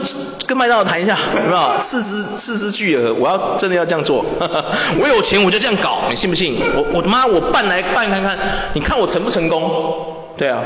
[0.47, 1.79] 跟麦当劳谈一下，有没有？
[1.81, 4.23] 斥资斥资巨额，我要真的要这样做。
[4.99, 6.57] 我有钱我就这样搞，你信不信？
[6.75, 8.37] 我我的妈，我办来办看看，
[8.73, 10.15] 你看我成不成功？
[10.37, 10.61] 对啊，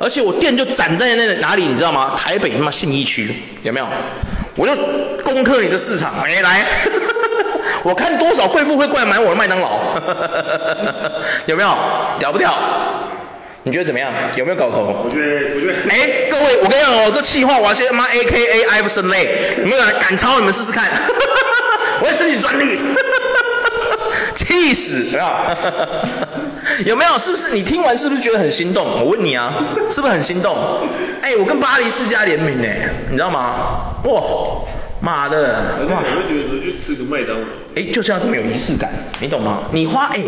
[0.00, 2.14] 而且我店就展在那哪里，你知道吗？
[2.16, 3.30] 台北他妈信义区，
[3.62, 3.86] 有没有？
[4.56, 4.74] 我就
[5.22, 6.66] 攻克你的市场，没来。
[7.84, 9.78] 我看多少贵妇会过来买我的麦当劳，
[11.46, 11.68] 有没有？
[12.18, 12.52] 屌不屌？
[13.68, 14.10] 你觉得怎么样？
[14.34, 15.04] 有没有搞头？
[15.04, 15.74] 我觉得，我觉得。
[15.90, 20.38] 哎，各位，我跟你讲哦，这气话我要先他妈 A K A Iverson Lay，有没有人敢抄？
[20.38, 20.88] 你们试试看。
[22.00, 22.78] 我要申请专利。
[24.34, 25.26] 气死，有没有？
[26.86, 27.18] 有没有？
[27.18, 27.50] 是不是？
[27.52, 28.86] 你听完是不是觉得很心动？
[29.00, 29.52] 我问你啊，
[29.90, 30.56] 是不是很心动？
[31.20, 33.96] 哎，我跟巴黎世家联名哎，你知道吗？
[34.04, 34.22] 哇，
[35.00, 35.84] 妈的！
[35.90, 36.02] 哇！
[36.04, 37.46] 我会觉得去吃个麦当劳。
[37.76, 38.90] 哎，就是要这么有仪式感，
[39.20, 39.64] 你懂吗？
[39.72, 40.20] 你花哎。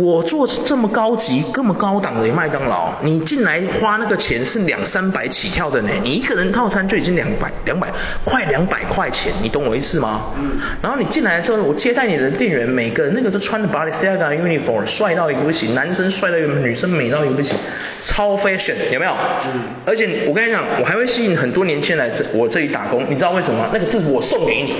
[0.00, 7.92] 我做这么高级、这么高档的麦当劳，你进来花那个钱是两三百起跳的呢，你一个人套餐就已经两百、两百
[8.24, 10.32] 快两百块钱，你懂我意思吗？
[10.38, 10.58] 嗯。
[10.82, 17.56] 然后你进来的时候，我接待你的店员，每个人那个都穿着 Balenciaga uniform，帅到一个不行，男生帅到一个，女生美到一个不行，
[18.00, 19.12] 超 fashion，有没有？
[19.46, 19.62] 嗯。
[19.86, 23.70] 而且我跟你讲，我还会吸引很多年轻人来这我这里打工，你知道为什么吗？
[23.72, 24.74] 那个制服我送给你。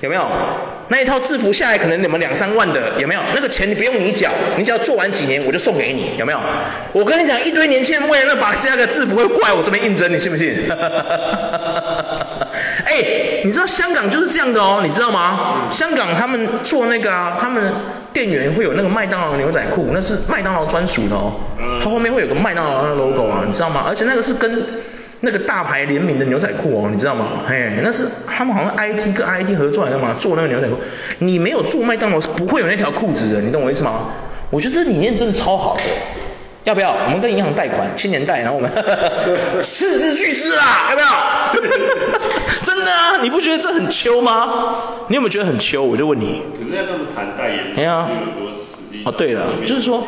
[0.00, 0.26] 有没有
[0.88, 3.20] 那一套制服下来可能你们两三万的有没有？
[3.34, 6.40] 那个钱你不用你缴，你只要做完几年我就送给你，有没有？
[6.92, 10.54] 我跟你讲，一堆年轻人为了那把下个制服会过来我这边应征，你信不信？
[12.84, 15.68] 哎，你知道香港就是这样的哦，你知道吗？
[15.70, 17.72] 香港他们做那个啊，他们
[18.12, 21.32] 店员会有那个麦当劳牛仔裤，那是麦当劳专属的哦，
[21.82, 23.84] 它后面会有个麦当劳的 logo 啊，你知道吗？
[23.88, 24.64] 而且那个是跟
[25.24, 27.42] 那个大牌联名的牛仔裤哦，你知道吗？
[27.46, 30.76] 嘿，那是他们好像 IT 跟 IT 合作来的嘛，做那个牛仔裤。
[31.18, 34.10] 你没有做麦当劳是不会有那条裤子的，你懂我意思吗？
[34.50, 35.82] 我觉得这理念真的超好的，
[36.64, 36.92] 要不要？
[37.06, 38.70] 我们跟银行贷款，青年贷，然后我们
[39.62, 41.08] 斥资巨资啦，要不要？
[42.62, 44.76] 真的啊，你不觉得这很秋吗？
[45.08, 45.82] 你有没有觉得很秋？
[45.82, 46.42] 我就问你。
[46.58, 48.08] 可是要跟他们谈代言，哎呀，
[49.04, 50.06] 哦对了，就是说。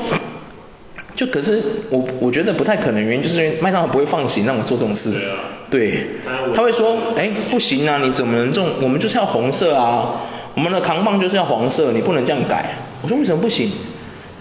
[1.17, 1.61] 就可是
[1.91, 5.11] 我我觉得不太可能，原因就是因为麦当劳不会放弃让我做这种事。
[5.11, 5.37] 对啊。
[5.69, 6.07] 对。
[6.55, 8.71] 他会说，哎，不行啊，你怎么能这种？
[8.83, 10.21] 我们就是要红色啊，
[10.55, 12.77] 我们的扛棒就是要黄色，你不能这样改。
[13.03, 13.73] 我说为什么不行？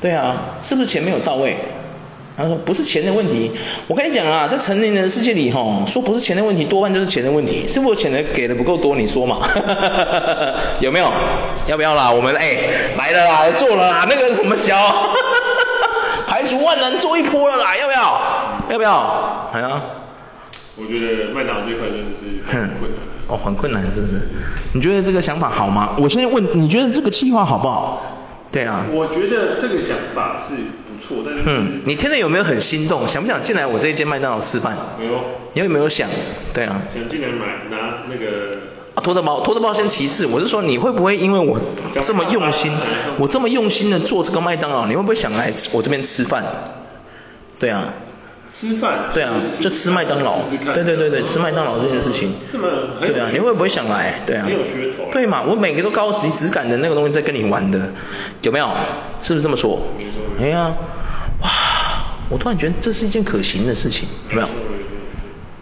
[0.01, 1.55] 对啊，是不是钱没有到位？
[2.37, 3.51] 他说不是钱的问题。
[3.87, 7.65] 我跟你讲啊，在成年人的世界里吼，说不是钱的问题，多半就是钱的问题。
[7.69, 8.97] 是不是钱的给的不够多？
[8.97, 9.39] 你说嘛？
[10.81, 11.09] 有没有？
[11.67, 12.11] 要不要啦？
[12.11, 12.57] 我们哎
[12.97, 14.75] 来了啦，做了啦，那个什么小。
[16.45, 18.21] 排除万难做一波了啦，要不要？
[18.69, 19.49] 要不要？
[19.51, 19.81] 哎呀，
[20.77, 22.99] 我觉得麦当劳这块真的是很困难。
[23.27, 24.29] 哦，很困难是不是？
[24.73, 25.95] 你觉得这个想法好吗？
[25.97, 27.99] 我现在问，你觉得这个计划好不好？
[28.51, 28.85] 对啊。
[28.91, 31.41] 我觉得这个想法是不错，但是。
[31.47, 33.07] 嗯，你听了有没有很心动？
[33.07, 34.77] 想不想进来我这一间麦当劳吃饭？
[34.99, 35.13] 没有。
[35.53, 36.07] 你有没有想？
[36.53, 36.83] 对啊。
[36.93, 38.74] 想进来买拿那个。
[38.95, 41.59] 啊，托特包，托特包先其次，我是说你会不会因为我
[42.03, 42.71] 这么用心，
[43.19, 46.43] 我这么用心的做这个麦当劳，你会不会想来我这边吃饭？
[47.59, 47.93] 对啊。
[48.47, 49.09] 吃饭？
[49.11, 50.37] 对啊，就吃麦当劳。
[50.73, 52.35] 对对对对，吃麦当劳这件事情。
[53.01, 54.21] 对啊，你会不会想来？
[54.27, 54.45] 对啊。
[54.45, 55.11] 没有噱头。
[55.11, 57.91] 对嘛，我每个都高级质感的那个东西在跟你玩的，
[58.43, 58.69] 有没有？
[59.23, 59.81] 是不是这么说？
[60.39, 60.75] 哎呀，
[61.41, 61.49] 哇，
[62.29, 64.47] 我突然觉得这是一件可行的事情，有没有？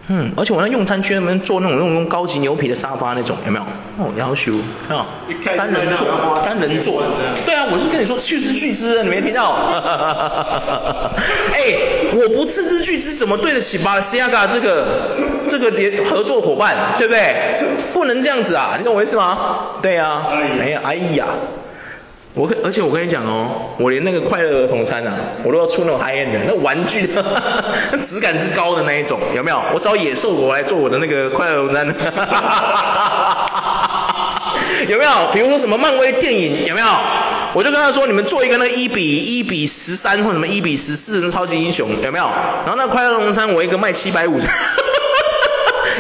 [0.08, 3.66] 嗯，而且我那用餐区那边坐那种那种高级牛皮的沙发那种，有没有？
[3.98, 4.52] 哦，要求
[4.90, 5.08] 啊，
[5.56, 6.08] 单人座，
[6.46, 7.04] 单人座。
[7.46, 9.54] 对啊，我是跟你说斥资巨资，你没听到？
[11.54, 14.86] 哎、欸，我不斥资巨资怎么对得起巴西亚嘎这个
[15.48, 17.36] 这个联合作伙伴，对不对？
[17.94, 19.68] 不能这样子啊，你懂我意思吗？
[19.82, 20.28] 对啊，
[20.60, 21.26] 哎呀，哎呀。
[22.36, 25.14] 我可而且我跟你讲哦，我连那个快乐儿童餐啊，
[25.44, 27.24] 我都要出那种 high end 的，那玩具的，
[27.94, 29.62] 那质感之高的那一种，有没有？
[29.74, 31.86] 我找野兽国来做我的那个快乐儿童餐，
[34.90, 35.12] 有没有？
[35.32, 36.88] 比如说什么漫威电影，有没有？
[37.54, 42.26] 我就跟他说，你们做一个那一比一比十三或什么一比十四的超级英雄，有没有？
[42.66, 44.40] 然后那快乐儿童餐我一个卖七百五。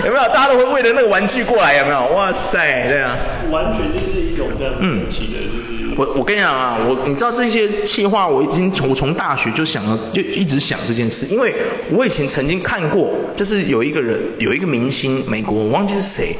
[0.03, 0.23] 有没有？
[0.29, 2.07] 大家都会为了那个玩具过来，有没有？
[2.07, 3.15] 哇塞，对啊。
[3.51, 5.62] 完全就是一种这样嗯，起的就是。
[5.97, 11.55] 我我跟你讲啊，我你知道这些企划，我已经从我从大学就想了，就一直想这件事，因为
[11.91, 16.35] 我以前曾经看过，就是有一个人，有一个明星，美国我忘记是谁。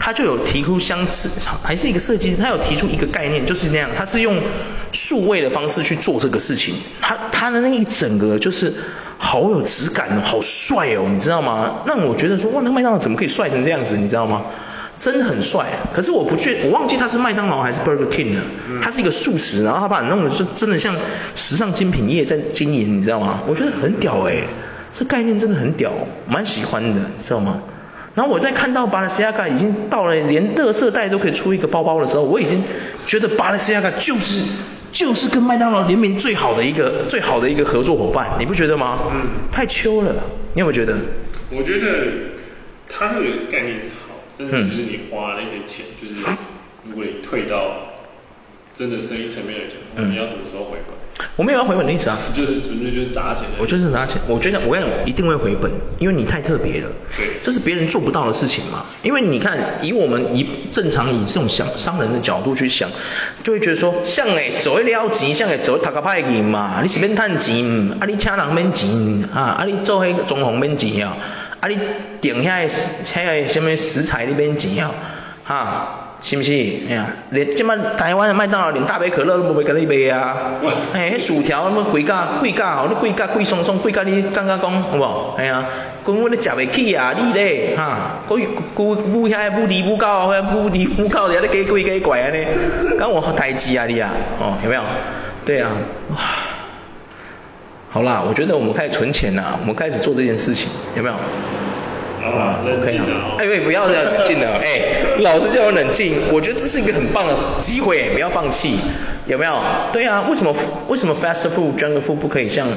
[0.00, 1.28] 他就有提出相似，
[1.60, 4.38] 还是一个设计师，他有提出一个概念，就是那样，他是用
[4.92, 8.72] 数位的方式去做这个事情，他他的那一整个就是
[9.18, 11.82] 好有质感哦，好帅哦，你知道吗？
[11.84, 14.44] 让我觉得说哇，那麦当劳怎么可以帅成这样子，你知道吗？
[14.98, 18.42] 真的很帅，可是我不确，我忘记他是麦当劳还是 Burger King 了，
[18.82, 20.96] 他是一个素食，然后他把你弄的就真的像
[21.36, 23.42] 时尚精品业在经营，你知道吗？
[23.46, 24.42] 我觉得很屌哎，
[24.92, 25.92] 这概念真的很屌，
[26.26, 27.62] 蛮喜欢的，你知道吗？
[28.14, 32.64] 然后我在看到 Balenciaga 已经到了连乐色袋都可以出一个包包的时候，我已经
[33.06, 34.42] 觉得 Balenciaga 就是
[34.90, 39.04] 就是跟麦当劳联名最好的一个最好的一个合作伙伴，你不觉得吗？
[39.12, 39.20] 嗯。
[39.52, 40.12] 太秋了，
[40.54, 40.96] 你有没有觉得？
[41.50, 41.86] 我觉得
[42.90, 43.76] 他这个概念
[44.07, 44.07] 好，
[44.38, 46.26] 但是就是你花那些钱，嗯、就是
[46.88, 47.94] 如果你退到
[48.74, 50.96] 真的生意层面来讲，嗯、你要什么时候回本？
[51.34, 53.44] 我没有要回本的意思啊，就是纯粹就是砸钱。
[53.58, 56.88] 我就是砸钱，我觉得我跟你讲一定会回本，因为你太特别了。
[57.16, 57.26] 对。
[57.42, 58.86] 这是别人做不到的事情嘛。
[59.02, 62.88] 因为你看，以我们以正常以这种想商人的角度去想，
[63.42, 67.64] 就会觉得说，像诶走一撩钱，像诶走塔卡派银嘛，你是免探钱，
[67.98, 68.88] 啊你请人免钱，
[69.34, 71.16] 啊啊你做迄个装潢免钱啊，
[71.60, 71.78] 啊你
[72.20, 72.68] 订遐个
[73.04, 74.90] 遐个什么食材你免钱啊，
[75.44, 76.04] 哈。
[76.20, 76.50] 是不是？
[76.90, 80.50] 哎呀，连即摆台湾的麦当劳连大杯可乐都不会给你卖啊！
[80.92, 85.34] 哎，薯条那么贵价贵价哦，你贵价贵松松贵价你刚刚讲好无？
[85.38, 85.64] 哎呀，
[86.04, 88.44] 讲我你吃袂起啊，你咧哈，佫
[88.74, 92.44] 佫母遐母低母高，遐母低母高的，你给贵给贵安尼，
[92.98, 94.82] 讲我代志啊你啊，哦有没有？
[95.44, 95.70] 对啊，
[96.10, 96.18] 哇，
[97.90, 101.14] 好啦，我觉得我们开始存钱啦，我们开始做这件事情，有没有？
[102.20, 103.04] 啊，OK 啊，
[103.38, 104.82] 哎喂，不要这样冷静了， 哎，
[105.20, 108.78] 老师叫我冷静，我觉得这是一个很棒的机会，不要放弃，
[109.26, 109.58] 有没有？
[109.92, 110.54] 对啊，为什么
[110.88, 112.68] 为什么 fast food、junk food 不可以像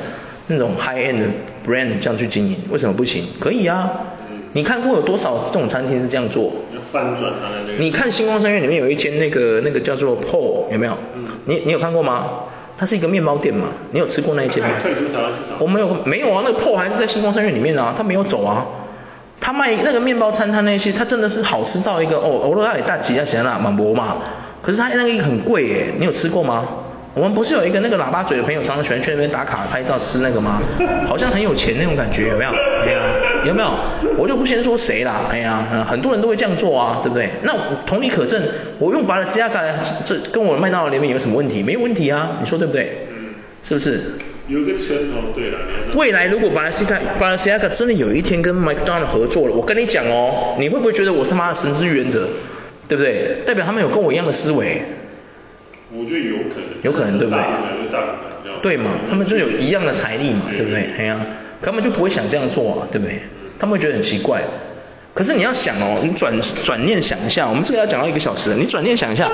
[0.48, 1.24] 那种 high end
[1.68, 2.56] brand 这样去经营？
[2.70, 3.26] 为什么不行？
[3.42, 3.92] 可以啊，
[4.54, 6.54] 你看过有多少这种餐厅是这样做？
[6.74, 7.84] 要翻转它的那个。
[7.84, 10.98] 你看星光三越里面有一间那个那个叫做 Paul 有没有？
[11.16, 11.26] 嗯。
[11.46, 12.30] 你你有看过吗？
[12.82, 14.70] 它是一个面包店嘛，你有吃过那一间吗？
[14.82, 15.56] 退出台湾市场。
[15.60, 18.66] 我没有，没有啊，那个 Paul 还是在星光三院里面啊，他没有走啊。
[19.40, 24.18] 他卖那个面包餐摊那些，他真的是好吃到一个哦，我都要给大几家钱啦，满博嘛。
[24.64, 26.66] 可是他那个很贵耶，你有吃过吗？
[27.14, 30.62] 我们不是有一个那个喇叭嘴的朋友，常常喜欢去那边打卡拍照吃那个吗？
[31.06, 32.52] 好像很有钱那种感觉，有没有？
[32.52, 33.02] 哎呀，
[33.46, 33.70] 有没有？
[34.18, 37.30] 我就不先说谁啦，哎呀，很多人都会这样做啊，对不对？
[37.44, 37.54] 那
[37.86, 38.42] 同理可证，
[38.80, 39.74] 我用 Balenciaga
[40.06, 41.62] 这跟我麦当劳联名有什么问题？
[41.62, 43.08] 没有问题啊，你说对不对？
[43.12, 44.00] 嗯，是不是？
[44.48, 45.58] 有个称哦，对了。
[45.96, 52.30] 未来如果 Balenciaga 真的有一天跟麦当劳合作了，我跟你讲哦，你会不会觉得我他妈的神之原则，
[52.88, 53.42] 对不对？
[53.46, 54.82] 代表他们有跟我一样的思维。
[55.94, 56.66] 我觉得有可能。
[56.84, 57.42] 有可能对不对？
[58.62, 60.90] 对嘛，他们就有一样的财力嘛，对不对？
[60.98, 61.26] 哎呀，
[61.62, 63.22] 他们就不会想这样做啊，对不对？
[63.58, 64.44] 他们会觉得很奇怪。
[65.14, 69.30] 可是你要想哦，你转转念想一下，我们这个要讲到一个小时，你转念想一下。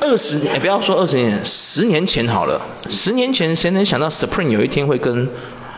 [0.00, 2.60] 二十年，不要说二十年，十年前好了。
[2.90, 5.28] 十年前谁能想到 Supreme 有一天会跟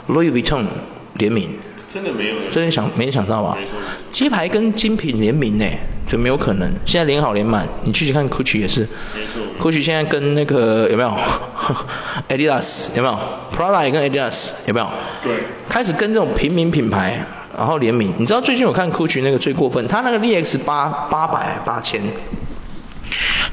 [0.09, 0.67] Louis Vuitton
[1.19, 1.51] 联名？
[1.95, 2.34] 真的没有。
[2.51, 3.57] 真的想没想到吧？
[4.11, 5.64] 鸡排跟精品联名呢？
[6.09, 6.72] 怎么有可能？
[6.84, 8.80] 现在连好连满，你去看 Gucci 也是。
[9.14, 9.70] 没错。
[9.70, 11.16] Gucci 现在跟那个有没有？
[12.28, 13.16] Adidas 有没有
[13.57, 14.88] ？Prada 也跟 Adidas 有没有？
[15.22, 15.45] 对。
[15.68, 17.20] 开始跟这种平民品牌
[17.57, 22.03] 然后联名，你知道最近我看 Gucci 那个最过分，他那个 VX 八八百八千。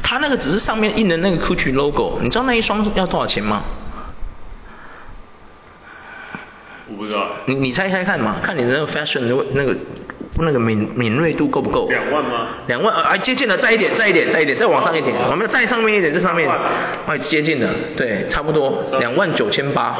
[0.01, 3.61] 他那个只是上面印的那个 Gucci logo，你知道那一双要多少钱吗？
[6.91, 7.27] 我不知道。
[7.45, 9.75] 你你猜猜看嘛，看你的那个 fashion 的那个
[10.37, 11.87] 那个敏敏锐度够不够？
[11.89, 12.47] 两万吗？
[12.67, 16.49] 两万啊，接近了，再一点，再一点，再一点，再往上一点，我们要再上面一点，这上面，
[17.05, 19.95] 快接近了，对，差不多两万九千八。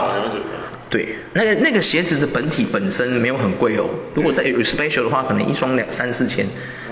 [0.90, 6.46] 对，那个那个鞋子的本体本身没有很贵哦，如果再有 special 的话，可能一双两三四千，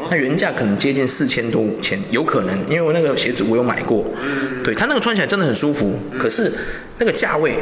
[0.09, 4.05] 那原价可能接近四千多五千，有可能，因为我那个鞋子我有买过，
[4.63, 6.53] 对，它那个穿起来真的很舒服，可是
[6.97, 7.55] 那个价位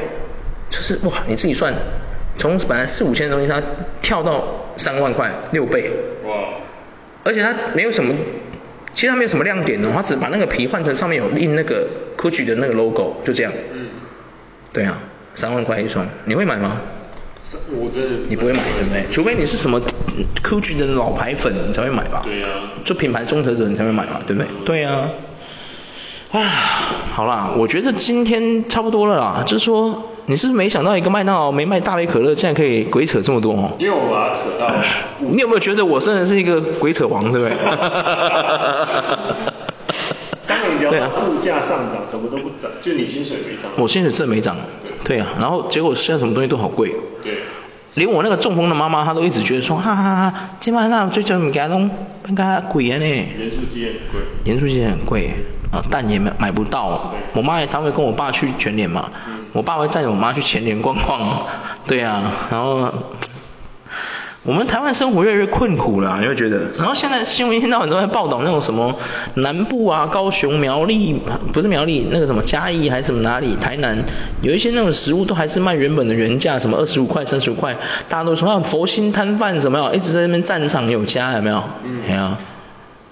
[0.70, 1.74] 就是哇，你自己算，
[2.38, 3.62] 从本来四五千的东西，它
[4.02, 5.92] 跳到三万块，六倍，
[6.26, 6.36] 哇，
[7.24, 8.14] 而且它没有什么，
[8.94, 13.88] 其实它没有什么亮点的，它只把那个皮换成上面有印那个 Gucci 的那个 logo，就这样，嗯，
[14.72, 15.00] 对啊。
[15.36, 16.82] 三万块一双，你会买吗？
[17.70, 18.10] 我真的。
[18.28, 19.04] 你不会买，对不对？
[19.12, 19.80] 除非你是什么
[20.44, 22.24] Gucci 的老牌粉，你才会买吧？
[22.26, 22.74] 对呀、啊。
[22.84, 24.50] 做品牌忠诚者，你才会买嘛，对不对？
[24.66, 25.10] 对呀、啊。
[26.32, 26.42] 啊，
[27.16, 29.44] 好啦，我觉得今天差不多了啦。
[29.46, 33.72] 就是说，你是不是没想到一个麦当劳没卖大杯可乐，竟然可以鬼扯这么多哦？
[33.80, 34.70] 因为我把它扯到。
[35.20, 37.58] 你有没有觉得我真的是一个鬼扯王，对不对？
[40.90, 43.72] 对啊，物价上涨，什么都不涨，就你薪水没涨。
[43.78, 44.56] 我薪水真的没涨。
[45.04, 45.18] 对。
[45.18, 46.94] 对啊，然后结果现在什么东西都好贵。
[47.24, 47.40] 对。
[47.96, 51.90] 连我那个中风的妈妈，她都一直觉得说，哈哈哈，今晚那最近物价拢
[52.22, 53.06] 更加贵啊呢。
[53.06, 54.22] 盐酥鸡很贵。
[54.46, 55.32] 盐酥鸡很贵，
[55.72, 57.14] 啊，蛋也买买不到。
[57.34, 59.10] 我妈也，她会跟我爸去全联嘛。
[59.28, 59.46] 嗯。
[59.54, 61.46] 我爸会载着我妈去全联逛逛。
[61.88, 62.94] 对啊，然后，
[64.44, 66.72] 我们台湾生活越来越困苦了，你会觉得。
[66.78, 68.96] 然后现在新闻一天到晚都在报道那种什么
[69.36, 71.20] 南部啊，高雄、苗栗，
[71.52, 73.98] 不是苗栗，那个什么嘉义还是什么哪里，台南，
[74.42, 77.76] 有一些那种食物都还是卖原本的原价，什么二十五块、三十五块，
[78.08, 81.64] 大家都说佛心摊贩什么，一直在那边占场有加，有没有？
[81.84, 82.02] 嗯。
[82.08, 82.32] 没有。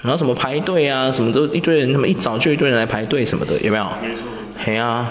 [0.05, 3.85] 然后什么排队啊，什么都一堆人，他们一早就一堆人来排队什么的，有没有？
[4.01, 4.21] 没错。
[4.57, 5.09] 嘿啊。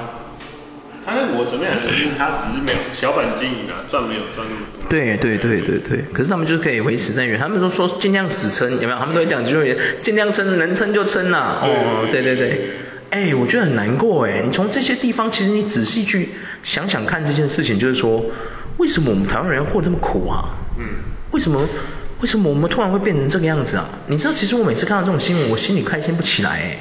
[1.06, 1.86] 他那我什么样的？
[1.86, 4.88] 就是他只是没有小本经营啊，赚没有赚那么多。
[4.88, 8.96] 对对对对对，可是他们就是可以维持在原，他们都说尽量死撑，有没有？
[8.96, 11.60] 他们都会讲就是尽量撑，能撑就撑呐、啊。
[11.64, 12.70] 哦，对对对。
[13.10, 16.30] 哎，我觉得很难过哎，你从这些地方，其实你仔细去
[16.62, 18.24] 想想看这件事情，就是说，
[18.78, 20.56] 为什么我们台湾人要过那么苦啊？
[20.78, 20.86] 嗯。
[21.32, 21.68] 为什么？
[22.24, 23.86] 为什么我们突然会变成这个样子啊？
[24.06, 26.78] 你知道，其实我每次看到这种新闻，我心里开心不起来哎。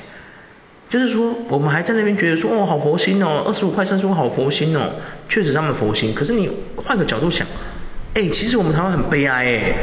[0.90, 4.94] 就是说，我们还在那边觉得说，哦，好佛心哦，二十五块三十五好佛心哦，
[5.28, 6.14] 确实他们佛心。
[6.14, 7.46] 可是你换个角度想，
[8.14, 9.76] 哎，其实我们台湾很悲哀哎。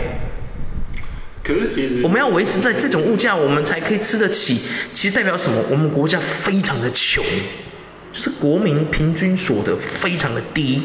[1.44, 2.00] 可是其实。
[2.02, 4.62] 我们要维持在这种物价，我们才可以吃得起。
[4.94, 5.62] 其实代表什么？
[5.70, 7.22] 我们国家非常的穷，
[8.14, 10.84] 就是国民平均所得非常的低。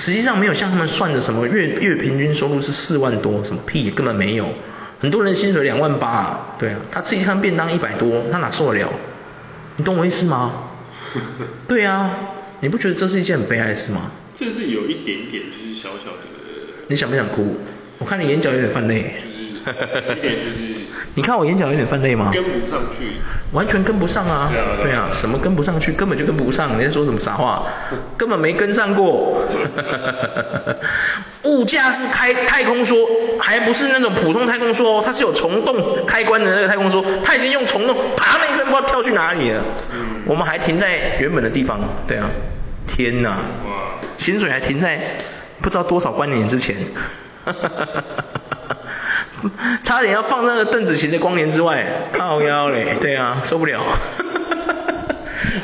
[0.00, 4.48] 实际上没有像他们算的什么月月平均收入是四万多，什么屁根本没有。
[4.98, 8.90] 很多人薪水两万八，对啊，他吃一餐便当一百多，他哪受得了？
[9.76, 10.70] 你懂我意思吗？
[11.68, 12.16] 对啊，
[12.60, 14.10] 你不觉得这是一件很悲哀的事吗？
[14.34, 16.30] 这是有一点点，就是小小的。
[16.88, 17.58] 你想不想哭？
[17.98, 19.16] 我看你眼角有点泛泪。
[19.22, 20.80] 就是一点就是。
[21.14, 22.30] 你看我眼角有点泛泪吗？
[22.32, 23.16] 跟不上去。
[23.52, 24.50] 完全跟不上啊！
[24.80, 25.90] 对啊，什么跟不上去？
[25.92, 26.78] 根本就跟不上！
[26.78, 27.66] 你在说什么傻话？
[28.16, 29.42] 根本没跟上过。
[31.42, 33.08] 物价是开太空梭，
[33.40, 39.62] 还不是那种普通太空梭哦，它是有虫洞开关的那个太空梭，它已经用虫洞啪的一声不知道跳去哪里了。
[39.92, 40.22] 嗯。
[40.26, 41.80] 我们还停在原本的地方。
[42.06, 42.30] 对啊。
[42.86, 43.30] 天哪！
[43.66, 43.98] 哇。
[44.16, 45.16] 薪水还停在
[45.60, 46.76] 不知道多少光年之前。
[49.30, 49.80] 哈哈哈哈哈。
[49.82, 53.80] 差点要放那个邓紫棋的光年之外，靠腰嘞，对啊，受不了。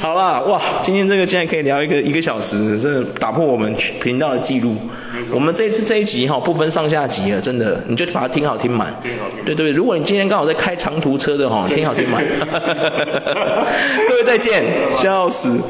[0.00, 4.76] 好啦，哇，今天这个竟然可以聊一个一个小时，真的打破我们频道的记录。
[5.30, 8.96] 我们这一次这一集哈不分上下集了，真的，你就把它听好听满。
[9.02, 9.44] 听好听满。
[9.44, 12.22] 对对，如果你今天刚好在开长途车的哈，听好听满。
[14.08, 14.64] 各位再见，
[14.98, 15.60] 笑死。